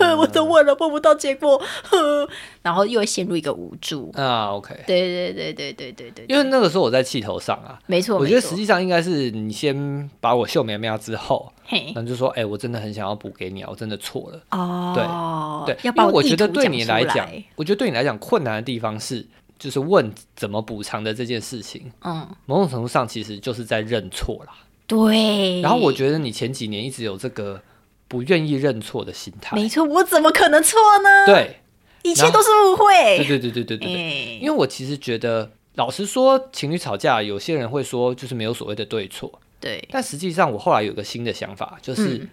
[0.00, 1.60] 嗯 我都问了，问不到结果，
[2.62, 4.10] 然后又会陷入一个无助。
[4.14, 11.92] 啊，OK，对对对对对对对，因为那个时候我在气头上啊，没错，我觉得实际上应该是你先把我秀苗苗之后，嘿。
[11.94, 14.40] 然后就说，哎、我真的很想要补给你啊，我真的错了。
[14.50, 19.26] 哦，对，要把我意觉得对你来讲，我觉得对你来讲困难的地方是，
[19.58, 24.52] 就是问怎么补偿的这件事情，嗯，某种程度上其实就是在认错啦。
[24.88, 25.60] 对。
[25.60, 27.62] 然后我觉得你前几年一直有这个
[28.08, 31.60] 不愿意认错的心态，没错，我怎么可能错呢？，对，
[32.02, 33.18] 一切都是误会。
[33.18, 33.94] 对对对对对对。
[33.94, 42.28] 哎因为我其实觉得，老实说，情侣吵架，有些人会说就是没有所谓的对错，对，但实际上我后来有个新的想法，就是嗯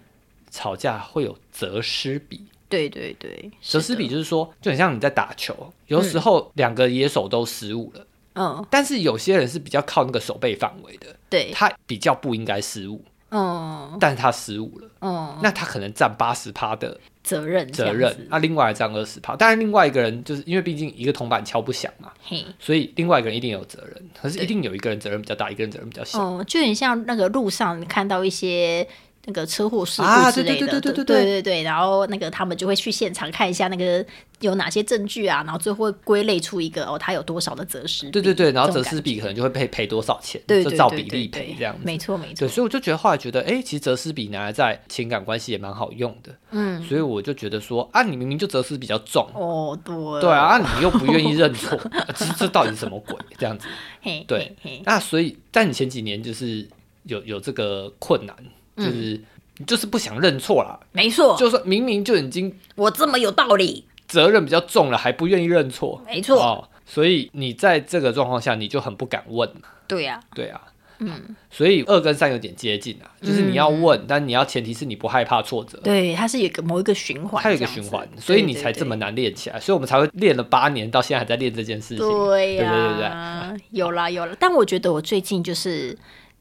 [0.50, 2.46] 吵架会有得失比。
[2.68, 19.34] 对对对，得失比，就是说，就很像你在打球，有时候两个野手都失误了，嗯，但是有些人是比较靠那个手背范围的，对，他比较不应该失误，哦但是他失误了，哦，那他可能占八十趴的责任责任，那另外占二十趴。
[19.36, 26.20] 当然，另外一个人就是因为毕竟一个铜板敲不响嘛，嘿，所以另外一个人一定有责任，可是一定有一个人责任比较大，一个人责任比较小。
[26.20, 28.86] 哦，就很像那个路上看到一些。
[29.26, 31.62] 那个车祸事故之类的，对对对对对对对。
[31.62, 34.04] 然后那个他们就会去现场看一下那个
[34.40, 38.08] 有哪些证据啊，然后最后会归类出一个哦，他有多少的责失。
[38.10, 41.80] 对对对，然后责失比可能就会赔赔多少钱，就照比例赔这样子。
[41.84, 42.46] 没错没错。
[42.46, 46.32] 对，所以我就觉得后来觉得，哎，其实责失比拿来在情感关系也蛮好用的。
[46.52, 46.80] 嗯。
[46.84, 49.28] 所以我就觉得说，啊，你明明就责失比较重。
[49.34, 49.94] 哦，对。
[50.20, 51.76] 对啊，你又不愿意认错，
[52.14, 53.16] 这这到底什么鬼？
[53.38, 53.66] 这样子。
[54.28, 54.54] 对。
[54.84, 56.64] 那所以，在你前几年就是
[57.04, 58.36] 有有这个困难。
[58.76, 58.90] 就是、
[59.58, 69.50] 你就是不想认错啦，没错，就是明明就已经我这么有道理，责任比较重了，还不愿意认错，没错，哦，所以你在这个状况下，你就很不敢问，
[69.86, 70.60] 对呀、对啊。
[70.98, 78.96] 嗯，所以二跟三有点接近啊，就是你要问，但你要前提是你不害怕挫折，嗯对，它是有一个某一个循环，它有一个循环，所以你才这么。
[78.96, 81.98] 难练起来，所以我们才会练了八年，到现在还在练这件事情。
[81.98, 83.58] 对呀、对对？
[83.58, 83.64] 对？
[83.72, 85.94] 有啦有啦，但我觉得我最近就是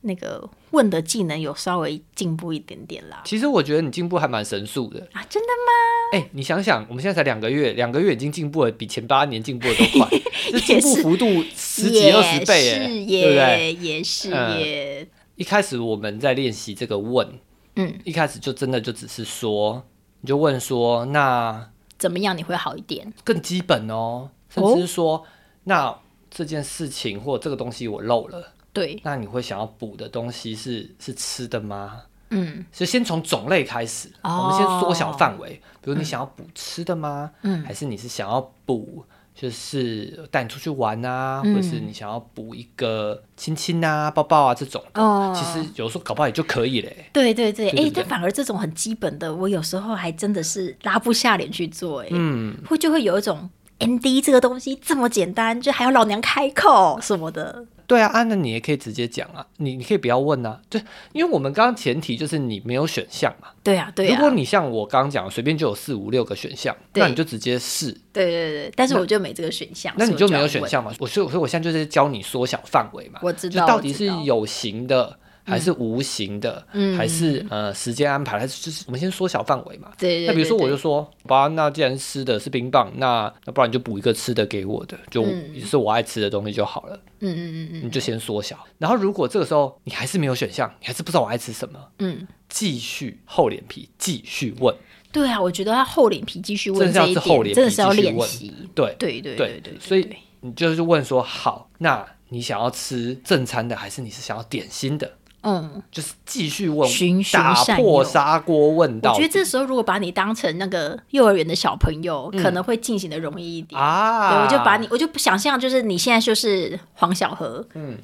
[0.06, 3.22] 那个问的技能有稍微进步一点点啦。
[3.26, 5.00] 其实我觉得你进步还蛮神速的。
[5.14, 6.18] 啊，真的吗？
[6.20, 10.08] 哎、你想想，我们现在才两个月，两个月已经进步了，比前八年进步的都快，
[10.52, 13.36] 这进步幅度十几二十倍，哎，是对不对？
[13.36, 17.28] 耶，也是嗯耶，一开始我们在练习这个问，
[17.76, 19.84] 嗯，一开始就真的就只是说，
[20.22, 23.12] 你就问说，那怎么样你会好一点？
[23.24, 25.26] 更基本哦，甚至是说，
[25.64, 25.98] 那
[26.30, 32.02] 这件事情或这个东西我漏了，对，那你会想要补的东西是是吃的吗？
[32.32, 35.62] 嗯所以先从种类开始，哦我们先缩小范围。
[35.82, 37.32] 比如你想要补吃的吗？
[37.44, 45.02] 嗯还是你是想要补，就是带你出去玩啊，嗯或者是你想要补一个亲亲啊、抱抱啊这种的？
[45.02, 47.06] 哦其实有时候搞不好也就可以嘞。
[47.14, 57.66] 对对对，哎、但反而这种很基本的，我有时候还真的是拉不下脸去做、哎、嗯，会就会有一种 N D 这个东西这么简单，就还要老娘开口什么的。
[57.86, 60.82] 对啊，啊，那你也可以直接讲啊，你你可以不要问啊，对，
[61.14, 63.50] 因为我们刚刚前提就是你没有选项嘛。
[63.62, 64.16] 对啊，对啊。
[64.16, 70.46] 如果你像我刚刚讲，随便就有四五六个选项，那你就直接试，对对对，但是我就没这个选项，那你就没有。
[70.48, 70.94] 选项嘛。
[71.00, 75.20] 我所以所以我现在就是教你缩小范围嘛，我知道，就到底是有形的。
[75.46, 79.92] 还是无形的，嗯还是呃时间安排，还是就是我们先缩小范围嘛。
[79.98, 87.00] 对对那比如说，我对就说，吧，那既然吃的是冰棒，那那不然你就补一个吃的给我的，就嗯也是我爱吃的东西就好了。
[87.20, 88.58] 嗯嗯嗯嗯你就先缩小。
[88.78, 94.76] 然后如果这个时候你还是没有选项，你还是不知道我爱吃什么，嗯，继续厚脸皮继续问。
[95.12, 98.54] 对啊，我觉得他厚脸皮继续问真的是要这一点，是厚脸皮真的是要练习。
[98.74, 100.10] 对对对对对，所以
[100.42, 105.10] 你就是问说，好，那你想要吃正餐的，还是你是想要点心的？
[105.46, 113.80] 嗯，就是继续问，循循打善破砂锅问我到我觉得这时候如果把你当成那个幼儿园的小朋友，可能会进行的容易一点。
[113.80, 117.96] 嗯啊，对，我就把你，我就不想象，就是你现在就是黄小河，嗯，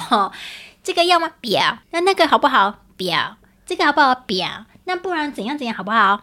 [0.84, 1.30] 这个要吗？
[1.40, 1.78] 不要。
[1.90, 2.80] 那那个好不好？
[2.96, 3.38] 不要。
[3.64, 4.14] 这个好不好？
[4.14, 4.66] 不要。
[4.84, 6.20] 那不然怎样怎样好不好？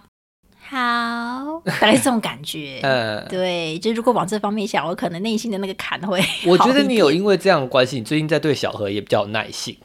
[0.70, 2.80] 好，大概是这种感觉。
[2.86, 9.76] 呃，对，就如果往这方面想，我可能内心的那个坎会我觉得你有因为这样的关系，你最近在对小何也比较有耐性，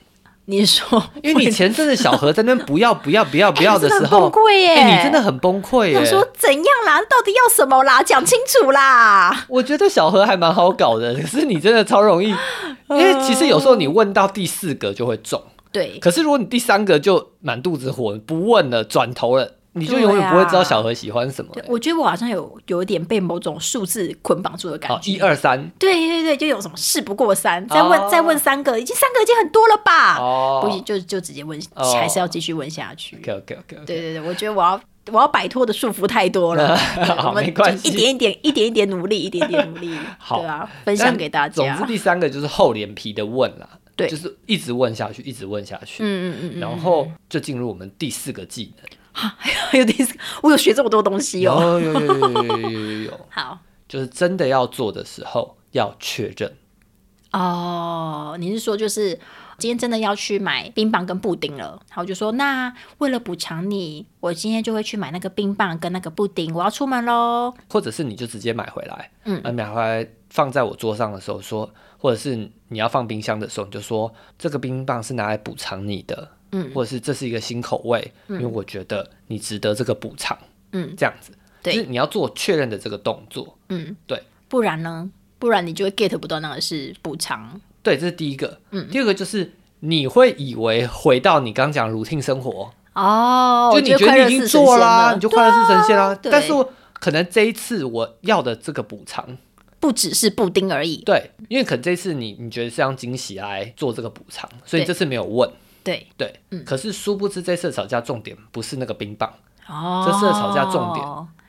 [0.49, 4.30] 你说， 因为你前阵子小何在那边不要不要不要不要的时候！
[4.49, 6.05] 哎，你真的很崩溃耶我。
[6.05, 7.01] 说怎样啦？
[7.03, 8.03] 到底要什么啦？
[8.03, 9.44] 讲清楚啦！
[9.49, 12.28] 我觉得小何还蛮好搞的， 可是你真的超容易，
[12.90, 15.42] 因为其实有时候你问到第四个就会中，
[15.72, 25.12] 对，可是如果你第三个就满肚子火，不问了，转头了，你就永远不会知道小何喜欢什么、对我觉得我好像有有一点被某种数字捆绑住的感好，觉。
[25.12, 28.08] 一二三，对对对，就有什么事不过三，再问、哦。
[28.10, 30.16] 再问三个，已经三个已经很多了吧？
[30.18, 30.60] 哦。
[30.64, 31.92] 不行，就就直接问，哦。
[31.94, 33.16] 还是要继续问下去。
[33.16, 34.80] ，OK OK OK，对对对，我觉得我要
[35.12, 36.76] 我要摆脱的束缚太多了，
[37.16, 37.90] 好我们没关系。
[37.90, 40.40] 就一点一点一点一点努力，一点点努力， 好。
[40.42, 41.54] 啊，分享给大家。
[41.54, 44.08] 总之，第三个就是厚脸皮的问啦，对。
[44.08, 48.86] 就是一直问下去，一直问下去，嗯嗯嗯嗯，然后就进入我们第四个技能。
[49.16, 51.80] 还有第四个， 我有学这么多东西哦。
[51.80, 53.58] 有有有有有有有有有，好
[53.88, 56.52] 就是真的要做的时候要确认。
[57.32, 59.18] 哦，你是说就是
[59.58, 67.52] 今天真的要去买冰棒跟布丁了，然后我就说那为了补偿你，我今天就会去买那个冰棒跟那个布丁，我要出门喽。
[67.68, 76.70] 或者是你就直接买回来，嗯啊，买回来放在我桌上的时候说，或者是你要放冰箱的时候，你就说这个冰棒是拿来补偿你的，嗯。
[76.74, 80.36] 或者是这是一个新口味，因为我觉得你值得这个补偿，
[80.72, 81.32] 嗯，这样子，
[81.62, 81.74] 对。
[81.74, 85.11] 就是你要做确认的这个动作，嗯，对，不然呢？
[85.38, 87.61] 不然你就会 get 不到那个是补偿。
[87.82, 99.36] 对，这是第一个，嗯，第二个就是你会以为回到你刚讲 routine 生活，哦，就你觉得你已经做啦，你就快乐是神仙啦，对但是我可能这一次我要的这个补偿。
[99.78, 100.97] 不只是布丁而已。
[101.05, 105.49] 对，因为可能这次你你觉得是让惊喜来做这个补偿，所以这次没有问。
[105.87, 106.07] 对，
[106.51, 109.32] 对，可是殊不知这次吵架重点不是那个冰棒，
[109.68, 111.07] 哦，这次的吵架重点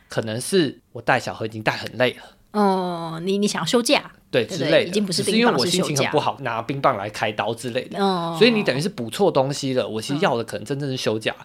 [0.08, 9.88] 可能是我带小何已经带很累了，哦，你你想要休假，对之类的，已经不是只是因为我心情很不好，拿冰棒来开刀之类的，嗯，所以你等于是补错东西了。
[9.88, 11.36] 我其实要的可能真正是休假，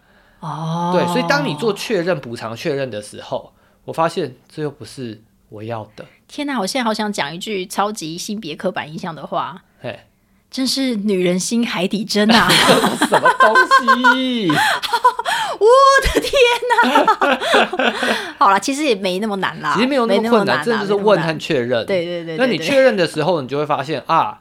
[0.40, 3.52] 哦，对，所以当你做确认补偿确认的时候，
[3.84, 9.98] 我发现这又不是我要的，天哪，我现在好想讲一句超级性别刻板印象的话，嘿，
[10.52, 12.46] 真是女人心海底针啊！
[13.08, 13.54] 什么东
[13.96, 14.48] 西？
[15.58, 15.66] 我
[16.02, 16.32] 的天
[16.68, 18.34] 哪！
[18.38, 21.86] 好了，其实也没那么难啦，其实没有那那么困难，难，真的就是问和确认。
[21.86, 22.46] 对对对对对。
[22.46, 24.38] 那你确认的时候，你就会发现啊，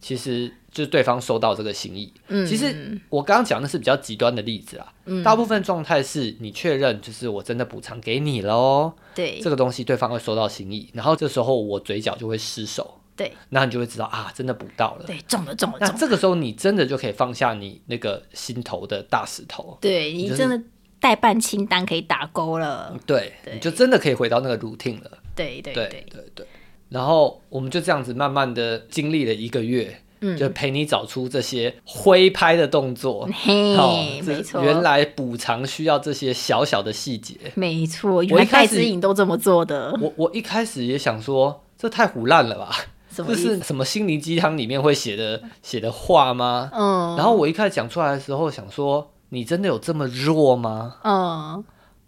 [0.00, 2.12] 其实就是对方收到这个心意。
[2.28, 2.46] 嗯。
[2.46, 4.86] 其实我刚刚讲的是比较极端的例子啊，
[5.24, 9.40] 大部分状态是你确认，就是我真的补偿给你喽，对。
[9.42, 15.04] 这个东西对方会收到心意，然后这时候我嘴角就会失手，对那你就会知道啊，真的补到了。
[15.04, 20.62] 对，中了中了那这个时候你真的就可以放下你那个心头的大石头，对你就是真的
[21.00, 25.18] 代办清单可以打勾了，对，对你就真的可以回到那个 routine 了。
[25.34, 26.46] 对对对对，对对。
[26.88, 33.28] 然后我们就这样子慢慢的经历了一个月，嗯就陪你找出这些挥拍的动作。
[33.32, 37.34] 嘿，没错，原来补偿需要这些小小的细节。
[37.54, 42.74] 没错，原来戴一开始之颖都这么做的，我我一开始也想说，这太胡烂了吧？
[43.14, 43.34] 这？
[43.34, 46.70] 是什么心灵鸡汤里面会写的写的话吗？
[46.72, 50.96] 嗯，然后我一开始讲出来的时候，想说，你真的有这么弱吗？
[51.04, 51.64] 嗯，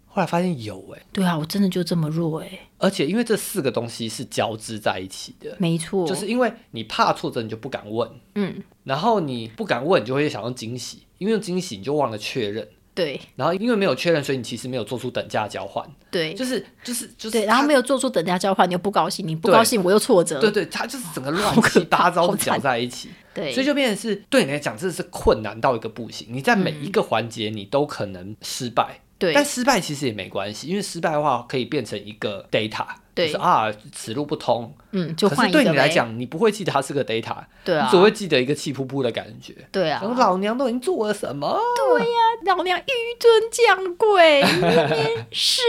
[0.07, 8.09] 后来发现有哎、对啊，我真的就这么弱哎，而且因为这四个东西是交织在一起的，没错，就是因为你怕挫折，你就不敢问。
[8.35, 13.19] 嗯，然后你不敢问，你就会想要惊喜，因为用惊喜你就忘了确认，对。
[13.35, 16.33] 然后因为没有确认，所以你其实没有做出等价交换，对。
[16.33, 23.53] 就是就是就是对，然后没有做出等价交换，你又不高兴，你不高兴我又挫折，对对，他就是整个乱七八糟的搅在一起，对。
[23.53, 26.27] 所以就变成是对你来讲，真的是困难到一个不行。
[26.29, 34.75] 你在每一个环节你都可能失败，对但失败其实也没关系，因为失败的话可以变成一个 data，对就是啊此路不通。
[34.93, 39.53] 嗯，就可是对你来讲，你不会记得它是个 data，对啊你只会记得一个气扑扑的感觉。
[39.71, 41.55] 对啊老娘都已经做了什么？
[41.77, 42.17] 对呀
[42.55, 42.85] 老娘纡
[43.19, 45.61] 尊降贵，明年施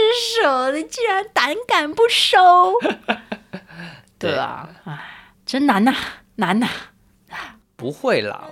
[0.42, 2.38] 舍，你竟然胆敢不收？
[4.18, 4.98] 对啊，唉，
[5.44, 5.94] 真难呐、
[6.36, 6.68] 难呐、
[7.76, 8.48] 不会啦，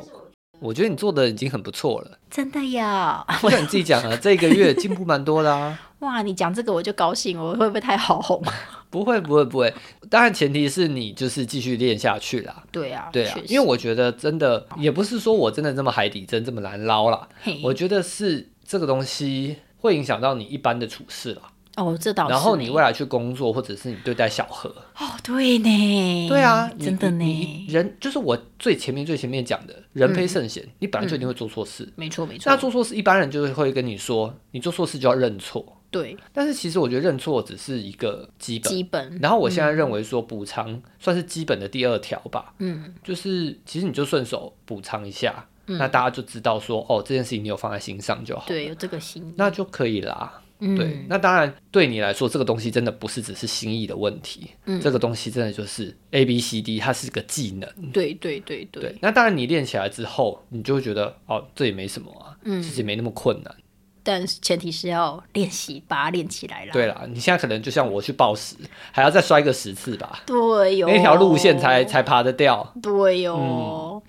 [0.61, 2.19] 我觉得你做的已经很不错了。
[2.31, 3.25] 真的呀！
[3.43, 5.79] 就像你自己讲了， 这个月进步蛮多的啊。
[6.01, 8.43] 哇，你讲这个我就高兴，我会不会太好红？
[8.89, 9.73] 不会，不会，不会。
[10.09, 12.63] 当然，前提是你就是继续练下去啦。
[12.73, 17.29] 对啊，对啊因为我觉得真的也不是说我真的这么海底针这么难捞啦，
[17.63, 21.43] 我觉得是这个东西会影响到你一般的处事啦。
[21.77, 22.33] 哦，这倒是。
[22.33, 31.89] 然后你未来去工作，或者是你对待小何，哦，对呢，对啊，真的呢，人就是我最前面最前面讲的，人非圣贤，你本来就一定会做错事。
[31.97, 35.77] 没错没错那，做错事，一般人就会跟你说，你做错事就要认错。
[35.91, 38.73] 对，但是其实我觉得认错只是一个基本。
[38.73, 50.41] 基本，然后我现在认为说补偿算是基本的第二条吧，嗯，就是其实你就顺手补偿一下，那大家就知道说哦这件事情你有放在心上就好，对，有这个心，那就可以啦。
[50.61, 57.69] 嗯对，那当然对你来说这个东西真的不是只是心意的问题，嗯这个东西真的就是 A B C D，它是个技能。
[57.93, 63.55] 对对对对，对，那当然你练起来之后，你就会觉得哦这也没什么啊，嗯其实也没那么困难。
[64.03, 66.73] 但是前提是要练习，把它练起来了。
[66.73, 68.57] 对啦，你现在可能就像我去报时，
[68.93, 72.75] 还要再摔个十次吧，对哟，那条路线才才爬得掉。
[72.83, 74.03] 对哟、嗯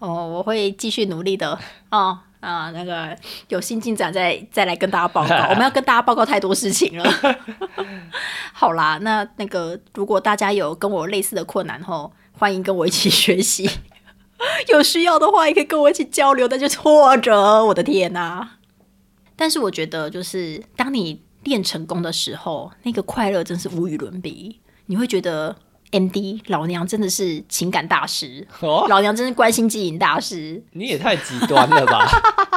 [0.00, 1.58] 哦，我会继续努力的
[1.90, 2.18] 哦。
[2.46, 3.16] 啊，那个
[3.48, 5.34] 有新进展再再来跟大家报告。
[5.50, 7.04] 我们要跟大家报告太多事情了。
[8.54, 13.68] 好啦，那那个如果大家有跟我类似的困难后，欢迎跟我一起 学习。
[14.68, 16.46] 有需要的话，也可以跟我一起交流。
[16.46, 18.48] 那就挫折，我的天哪、
[19.34, 24.60] 但是我觉得，就是当你练成功的时候，那个快乐真是无与伦比。
[24.86, 25.56] 你会觉得
[25.92, 30.62] M D 老娘真的是情感大师，哦，老娘真是关心经营大师。
[30.72, 32.08] 你也太极端了吧？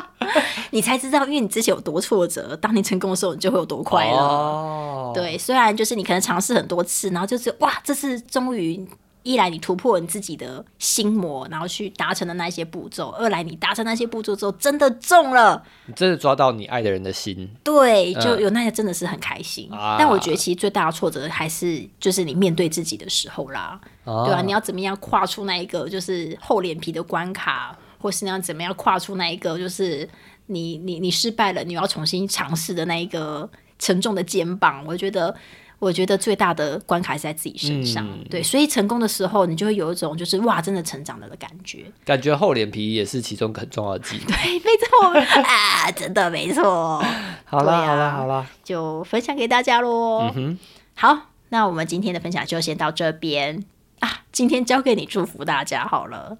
[0.72, 4.18] 你才知道，因为你之前有多挫折，当你成功的时候，你就会有多快乐。
[4.18, 8.88] 哦，对，虽然就是你可能尝试很多次，然后就是哇，这次终于
[9.24, 17.50] 一来你突破你自己的心魔，然后去达成的那一些步骤；二来你达成那些步骤之后，真的中了，你真的抓到你爱的人的心。
[17.64, 19.70] 对，就有那些真的是很开心。
[19.72, 30.08] 但我觉得其实最大的挫折还是就是你面对自己的时候啦，哦对啊，你要怎么样跨出那一个就是厚脸皮的关卡，或是你要怎么样跨出那一个就是
[30.48, 34.84] 你你你失败了，你要重新尝试的那一个沉重的肩膀。
[34.88, 35.36] 我觉得，
[35.80, 38.06] 我觉得最大的关卡是在自己身上。
[38.06, 41.86] 嗯对，所以成功的时候，你就会有一种就是哇，真的成长了的感觉。
[42.06, 44.28] 感觉厚脸皮也是其中很重要的技能。
[44.36, 47.04] 对，没错啊，真的没错。
[47.46, 50.20] 好啦，啊好啦，好啦，就分享给大家喽。
[50.20, 50.60] 嗯哼，
[50.96, 53.64] 好，那我们今天的分享就先到这边
[54.00, 54.24] 啊。
[54.32, 56.38] 今天交给你祝福大家好了。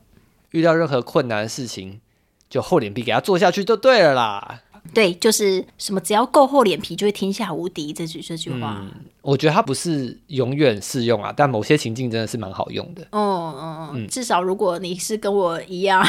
[0.52, 2.02] 遇到任何困难的事情，
[2.50, 4.62] 就厚脸皮给他做下去就对了啦。
[4.94, 8.78] 对，就是什么只要够厚脸皮就会天下无敌这句这句话。
[8.82, 13.04] 嗯，我觉得它不是永远适用啊，但某些情境真的是蛮好用的。
[13.12, 16.06] 嗯嗯嗯，至少如果你是跟我一样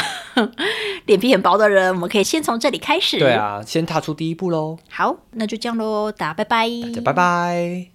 [1.07, 3.19] 脸皮很薄的人，我们可以先从这里开始。
[3.19, 7.91] 对，啊，先踏出第一步喽，好，那就这样喽，大家拜拜，大家拜拜。